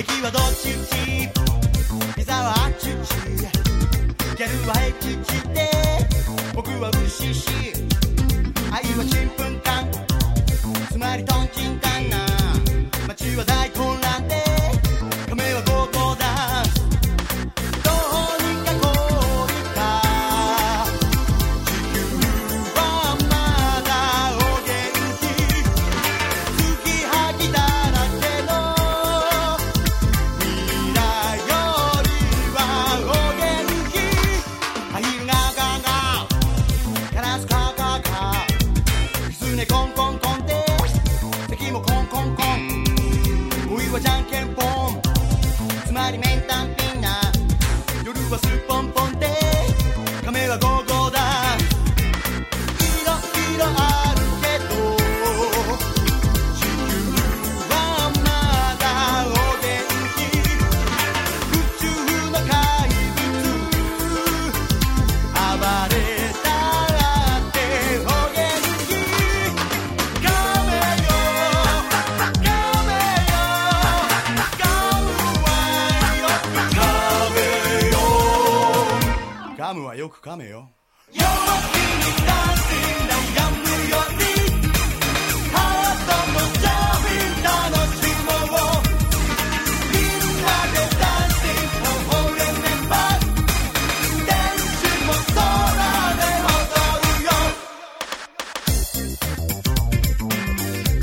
[0.00, 1.47] If you are
[4.38, 4.92] ぼくはエ
[5.24, 5.68] して
[6.54, 7.50] 僕はウシシ。
[8.70, 9.90] 愛はチンプンタン
[10.92, 12.18] つまりトンキンタンな。
[13.08, 14.47] 街は大混乱で。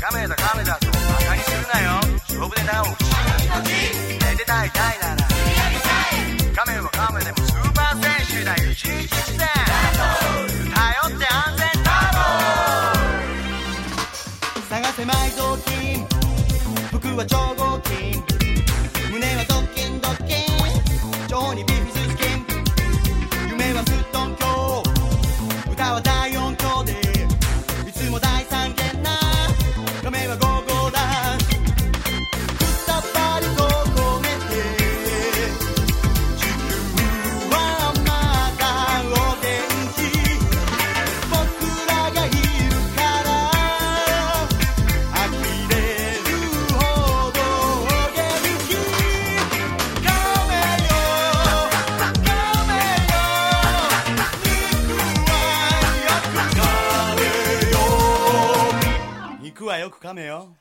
[0.08, 2.00] 亀だ亀だとバカにするなよ。
[3.64, 3.74] で
[4.24, 10.84] 寝ていたならは亀でもスーパー選手だよ一日一戦頼
[11.16, 11.90] って安全タ
[14.70, 16.06] 探せ埋蔵金
[16.92, 18.22] 服は超合金
[19.10, 20.00] 胸はドッキン。
[20.00, 20.45] ドッキン。
[60.06, 60.55] 독하네요.